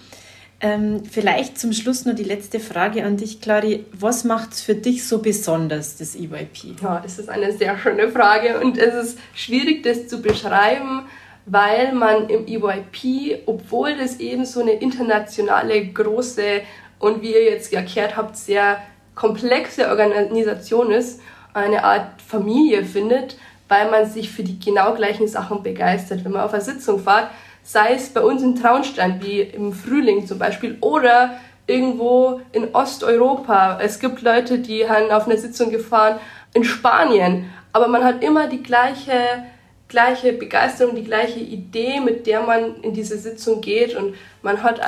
Ähm, 0.61 1.05
vielleicht 1.05 1.57
zum 1.59 1.73
Schluss 1.73 2.05
noch 2.05 2.17
die 2.17 2.25
letzte 2.25 2.59
Frage 2.59 3.05
an 3.05 3.17
dich, 3.17 3.41
Clari. 3.41 3.85
Was 3.93 4.25
macht 4.25 4.55
es 4.55 4.61
für 4.61 4.75
dich 4.75 5.07
so 5.07 5.19
besonders, 5.19 5.97
das 5.97 6.17
EYP? 6.17 6.83
Ja, 6.83 6.99
das 7.01 7.21
ist 7.21 7.29
eine 7.29 7.53
sehr 7.53 7.79
schöne 7.79 8.09
Frage 8.09 8.59
und 8.61 8.77
es 8.77 8.95
ist 8.95 9.19
schwierig, 9.35 9.85
das 9.85 10.09
zu 10.09 10.21
beschreiben, 10.21 11.03
weil 11.47 11.93
man 11.93 12.29
im 12.29 12.47
EYP, 12.49 13.43
obwohl 13.47 13.97
das 13.97 14.19
eben 14.19 14.45
so 14.45 14.61
eine 14.61 14.73
internationale, 14.73 15.87
große 15.87 16.63
und 16.99 17.23
wie 17.23 17.35
ihr 17.35 17.45
jetzt 17.45 17.73
erklärt 17.73 18.17
habt, 18.17 18.37
sehr 18.37 18.79
komplexe 19.15 19.89
Organisation 19.89 20.91
ist, 20.91 21.21
eine 21.55 21.85
Art 21.85 22.21
Familie 22.21 22.85
findet, 22.85 23.37
weil 23.69 23.91
man 23.91 24.07
sich 24.07 24.31
für 24.31 24.43
die 24.43 24.59
genau 24.59 24.95
gleichen 24.95 25.29
Sachen 25.29 25.63
begeistert. 25.63 26.25
Wenn 26.25 26.33
man 26.33 26.43
auf 26.43 26.53
eine 26.53 26.63
Sitzung 26.63 26.99
fährt, 26.99 27.29
sei 27.69 27.93
es 27.93 28.09
bei 28.09 28.23
uns 28.23 28.43
in 28.43 28.57
Traunstein, 28.57 29.21
wie 29.23 29.43
im 29.43 29.75
Frühling 29.75 30.27
zum 30.27 30.39
Beispiel, 30.39 30.79
oder 30.81 31.35
irgendwo 31.67 32.41
in 32.53 32.75
Osteuropa. 32.75 33.79
Es 33.79 33.99
gibt 33.99 34.23
Leute, 34.23 34.59
die 34.59 34.89
haben 34.89 35.11
auf 35.11 35.27
eine 35.27 35.37
Sitzung 35.37 35.71
gefahren 35.71 36.19
in 36.55 36.65
Spanien, 36.65 37.51
aber 37.75 37.89
man 37.89 38.05
hat 38.05 38.25
immer 38.25 38.47
die 38.47 38.63
gleiche, 38.63 39.45
gleiche 39.87 40.33
Begeisterung, 40.33 40.97
die 40.97 41.05
gleiche 41.05 41.41
Idee, 41.41 42.01
mit 42.01 42.27
der 42.27 42.41
man 42.41 42.77
in 42.81 42.95
diese 42.95 43.19
Sitzung 43.19 43.61
geht 43.61 43.95
und 43.95 44.15
man 44.41 44.63
hat 44.63 44.81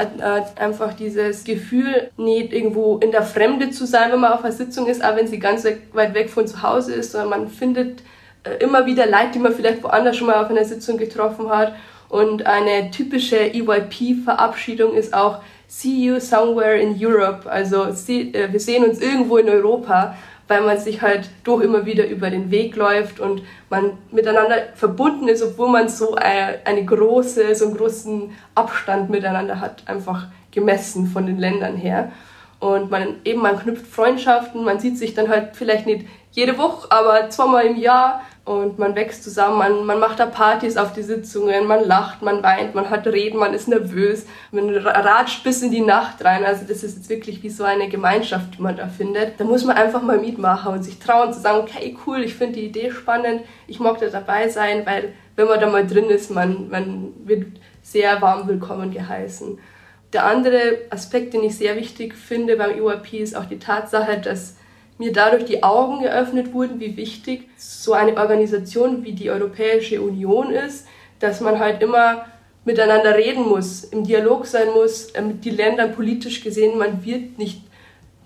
einfach 0.59 0.95
dieses 0.95 1.45
Gefühl, 1.45 2.11
nicht 2.17 2.55
irgendwo 2.55 2.97
in 2.97 3.11
der 3.11 3.25
Fremde 3.25 3.73
zu 3.73 3.85
sein, 3.85 4.11
wenn 4.11 4.21
man 4.21 4.33
auf 4.33 4.43
einer 4.43 4.55
Sitzung 4.55 4.87
ist, 4.87 5.05
auch 5.05 5.17
wenn 5.17 5.27
sie 5.27 5.39
ganz 5.39 5.67
weit 5.93 6.15
weg 6.15 6.31
von 6.31 6.47
zu 6.47 6.63
Hause 6.63 6.95
ist, 6.95 7.13
sondern 7.13 7.29
man 7.29 7.49
findet 7.49 8.03
äh, 8.45 8.55
immer 8.65 8.87
wieder 8.87 9.05
Leute, 9.05 9.33
die 9.35 9.39
man 9.39 9.53
vielleicht 9.53 9.83
woanders 9.83 10.17
schon 10.17 10.29
mal 10.29 10.43
auf 10.43 10.49
einer 10.49 10.65
Sitzung 10.65 10.97
getroffen 10.97 11.51
hat 11.51 11.75
und 12.11 12.45
eine 12.45 12.91
typische 12.91 13.39
EYP-Verabschiedung 13.39 14.95
ist 14.95 15.15
auch 15.15 15.39
See 15.69 16.07
you 16.07 16.19
somewhere 16.19 16.77
in 16.77 16.97
Europe. 16.99 17.49
Also 17.49 17.85
äh, 17.85 18.53
wir 18.53 18.59
sehen 18.59 18.85
uns 18.85 19.01
irgendwo 19.01 19.37
in 19.37 19.49
Europa, 19.49 20.17
weil 20.49 20.63
man 20.63 20.77
sich 20.81 21.01
halt 21.01 21.31
doch 21.45 21.61
immer 21.61 21.87
wieder 21.87 22.09
über 22.09 22.29
den 22.29 22.51
Weg 22.51 22.75
läuft 22.75 23.21
und 23.21 23.43
man 23.71 23.93
miteinander 24.11 24.57
verbunden 24.75 25.29
ist, 25.29 25.45
obwohl 25.45 25.69
man 25.69 25.89
so 25.89 26.17
eine, 26.17 26.59
eine 26.65 26.85
große, 26.85 27.55
so 27.55 27.67
einen 27.67 27.77
großen 27.77 28.33
Abstand 28.57 29.09
miteinander 29.09 29.61
hat, 29.61 29.85
einfach 29.87 30.27
gemessen 30.51 31.07
von 31.07 31.27
den 31.27 31.39
Ländern 31.39 31.77
her. 31.77 32.11
Und 32.59 32.91
man 32.91 33.21
eben, 33.25 33.41
man 33.41 33.57
knüpft 33.57 33.87
Freundschaften, 33.87 34.65
man 34.65 34.81
sieht 34.81 34.99
sich 34.99 35.15
dann 35.15 35.29
halt 35.29 35.51
vielleicht 35.55 35.87
nicht 35.87 36.07
jede 36.33 36.59
Woche, 36.59 36.91
aber 36.91 37.31
zweimal 37.31 37.67
im 37.67 37.77
Jahr 37.77 38.23
und 38.45 38.79
man 38.79 38.95
wächst 38.95 39.23
zusammen, 39.23 39.59
man, 39.59 39.87
man 39.87 40.01
macht 40.01 40.19
da 40.19 40.27
Partys 40.27 40.77
auf 40.77 40.93
die 40.93 41.03
Sitzungen, 41.03 41.67
man 41.67 41.85
lacht, 41.85 42.23
man 42.23 42.43
weint, 42.43 42.75
man 42.75 42.89
hat 42.89 43.07
Reden, 43.07 43.39
man 43.39 43.53
ist 43.53 43.69
nervös, 43.69 44.27
man 44.51 44.75
ratscht 44.77 45.45
bis 45.45 45.63
in 45.63 45.71
die 45.71 45.83
Nacht 45.83 46.25
rein. 46.25 46.45
Also 46.45 46.65
das 46.67 46.83
ist 46.83 46.97
jetzt 46.97 47.11
wirklich 47.11 47.43
wie 47.43 47.51
so 47.51 47.65
eine 47.65 47.89
Gemeinschaft, 47.89 48.57
die 48.57 48.63
man 48.63 48.77
da 48.77 48.89
findet. 48.89 49.39
Da 49.39 49.45
muss 49.45 49.65
man 49.65 49.77
einfach 49.77 50.03
mal 50.03 50.19
mitmachen 50.19 50.73
und 50.73 50.83
sich 50.83 50.99
trauen 50.99 51.33
zu 51.33 51.41
sagen, 51.41 51.59
okay, 51.59 51.97
cool, 52.07 52.23
ich 52.23 52.35
finde 52.35 52.55
die 52.55 52.67
Idee 52.67 52.91
spannend, 52.91 53.43
ich 53.67 53.79
mag 53.79 53.99
da 53.99 54.07
dabei 54.07 54.49
sein, 54.49 54.87
weil 54.87 55.13
wenn 55.37 55.47
man 55.47 55.61
da 55.61 55.69
mal 55.69 55.87
drin 55.87 56.09
ist, 56.09 56.31
man, 56.31 56.71
man 56.71 57.13
wird 57.25 57.47
sehr 57.83 58.21
warm 58.23 58.49
willkommen 58.49 58.91
geheißen. 58.91 59.59
Der 60.13 60.27
andere 60.27 60.79
Aspekt, 60.91 61.35
den 61.35 61.45
ich 61.45 61.57
sehr 61.57 61.77
wichtig 61.77 62.15
finde 62.15 62.57
beim 62.57 62.71
EYP, 62.71 63.21
ist 63.21 63.37
auch 63.37 63.45
die 63.45 63.59
Tatsache, 63.59 64.19
dass 64.19 64.57
mir 65.01 65.15
dadurch 65.15 65.47
die 65.47 65.63
Augen 65.63 66.03
geöffnet 66.03 66.53
wurden, 66.53 66.79
wie 66.79 66.95
wichtig 66.95 67.49
so 67.57 67.95
eine 67.95 68.19
Organisation 68.19 69.03
wie 69.03 69.13
die 69.13 69.31
Europäische 69.31 70.03
Union 70.03 70.51
ist, 70.51 70.87
dass 71.21 71.41
man 71.41 71.59
halt 71.59 71.83
immer 71.83 72.27
miteinander 72.67 73.17
reden 73.17 73.49
muss, 73.49 73.83
im 73.85 74.05
Dialog 74.05 74.45
sein 74.45 74.69
muss, 74.75 75.07
äh, 75.13 75.23
mit 75.23 75.43
den 75.47 75.57
Ländern 75.57 75.95
politisch 75.95 76.45
gesehen, 76.45 76.77
man 76.77 77.03
wird 77.03 77.39
nicht 77.39 77.63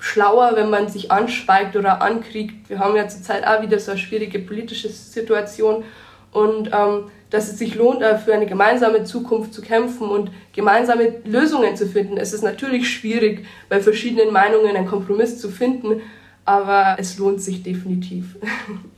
schlauer, 0.00 0.56
wenn 0.56 0.68
man 0.68 0.88
sich 0.88 1.12
anschweigt 1.12 1.76
oder 1.76 2.02
ankriegt. 2.02 2.68
Wir 2.68 2.80
haben 2.80 2.96
ja 2.96 3.06
zurzeit 3.06 3.46
auch 3.46 3.62
wieder 3.62 3.78
so 3.78 3.92
eine 3.92 4.00
schwierige 4.00 4.40
politische 4.40 4.88
Situation 4.88 5.84
und 6.32 6.70
ähm, 6.72 7.04
dass 7.30 7.48
es 7.48 7.58
sich 7.58 7.76
lohnt, 7.76 8.02
für 8.24 8.34
eine 8.34 8.46
gemeinsame 8.46 9.04
Zukunft 9.04 9.54
zu 9.54 9.62
kämpfen 9.62 10.08
und 10.08 10.32
gemeinsame 10.52 11.20
Lösungen 11.24 11.76
zu 11.76 11.87
finden. 11.87 12.16
Es 12.16 12.32
ist 12.32 12.42
natürlich 12.42 12.90
schwierig, 12.90 13.46
bei 13.68 13.80
verschiedenen 13.80 14.32
Meinungen 14.32 14.76
einen 14.76 14.87
Kompromiss 14.87 15.40
zu 15.40 15.48
finden, 15.48 16.02
aber 16.44 16.96
es 16.98 17.18
lohnt 17.18 17.40
sich 17.40 17.62
definitiv. 17.62 18.37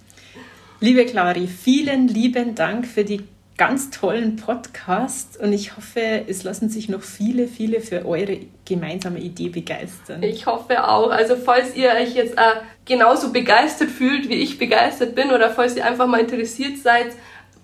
Liebe 0.81 1.07
Clari, 1.07 1.47
vielen 1.47 2.09
lieben 2.09 2.55
Dank 2.55 2.87
für 2.87 3.05
die 3.05 3.23
ganz 3.57 3.89
tollen 3.91 4.37
Podcast 4.37 5.41
und 5.41 5.53
ich 5.53 5.77
hoffe, 5.77 6.25
es 6.29 6.43
lassen 6.43 6.69
sich 6.69 6.91
noch 6.91 7.03
viele, 7.03 7.49
viele 7.49 7.81
für 7.81 8.05
eure 8.05 8.41
gemeinsame 8.67 9.19
Idee 9.19 9.49
begeistern. 9.49 10.23
Ich 10.23 10.45
hoffe 10.45 10.87
auch. 10.87 11.11
Also 11.11 11.37
falls 11.37 11.75
ihr 11.75 11.91
euch 11.93 12.15
jetzt 12.15 12.37
äh, 12.37 12.61
genauso 12.85 13.33
begeistert 13.33 13.89
fühlt, 13.89 14.29
wie 14.29 14.35
ich 14.35 14.59
begeistert 14.59 15.15
bin 15.15 15.31
oder 15.31 15.49
falls 15.49 15.75
ihr 15.77 15.87
einfach 15.87 16.07
mal 16.07 16.21
interessiert 16.21 16.77
seid, 16.79 17.07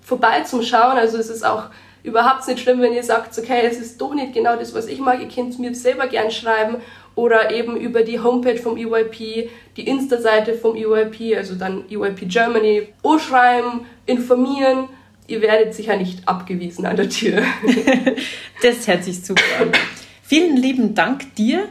vorbei 0.00 0.40
zum 0.42 0.62
Schauen. 0.62 0.96
Also 0.96 1.18
es 1.18 1.28
ist 1.28 1.44
auch 1.44 1.64
überhaupt 2.02 2.48
nicht 2.48 2.60
schlimm, 2.60 2.80
wenn 2.80 2.94
ihr 2.94 3.04
sagt, 3.04 3.38
okay, 3.38 3.60
es 3.64 3.78
ist 3.78 4.00
doch 4.00 4.14
nicht 4.14 4.32
genau 4.32 4.56
das, 4.56 4.74
was 4.74 4.86
ich 4.86 4.98
mag. 4.98 5.20
Ihr 5.20 5.28
könnt 5.28 5.58
mir 5.58 5.74
selber 5.74 6.06
gern 6.06 6.30
schreiben 6.30 6.76
oder 7.14 7.50
eben 7.50 7.76
über 7.76 8.02
die 8.02 8.20
Homepage 8.20 8.56
vom 8.56 8.76
EYP, 8.76 9.50
die 9.76 9.86
Insta-Seite 9.86 10.54
vom 10.54 10.76
EYP, 10.76 11.36
also 11.36 11.54
dann 11.54 11.84
EYP 11.90 12.28
Germany, 12.28 12.88
schreiben, 13.18 13.86
informieren. 14.06 14.88
Ihr 15.26 15.40
werdet 15.40 15.74
sicher 15.74 15.96
nicht 15.96 16.26
abgewiesen 16.26 16.84
an 16.86 16.96
der 16.96 17.08
Tür. 17.08 17.42
das 18.62 18.86
hört 18.86 19.04
sich 19.04 19.24
super 19.24 19.42
an. 19.60 19.72
Vielen 20.22 20.56
lieben 20.56 20.94
Dank 20.94 21.34
dir 21.36 21.68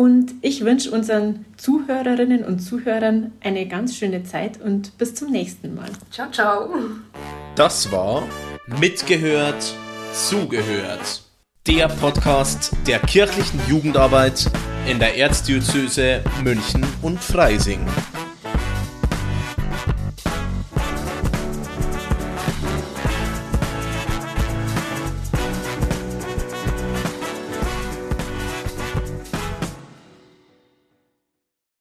und 0.00 0.32
ich 0.40 0.64
wünsche 0.64 0.90
unseren 0.90 1.44
Zuhörerinnen 1.58 2.44
und 2.44 2.60
Zuhörern 2.60 3.32
eine 3.42 3.68
ganz 3.68 3.96
schöne 3.96 4.24
Zeit 4.24 4.58
und 4.60 4.96
bis 4.96 5.14
zum 5.14 5.30
nächsten 5.30 5.74
Mal. 5.74 5.90
Ciao, 6.10 6.30
ciao. 6.30 6.70
Das 7.54 7.92
war 7.92 8.26
Mitgehört, 8.80 9.74
Zugehört. 10.12 11.22
Der 11.66 11.88
Podcast 11.88 12.72
der 12.86 12.98
kirchlichen 13.00 13.60
Jugendarbeit 13.68 14.50
in 14.86 14.98
der 14.98 15.16
Erzdiözese 15.16 16.22
München 16.42 16.84
und 17.02 17.22
Freising. 17.22 17.80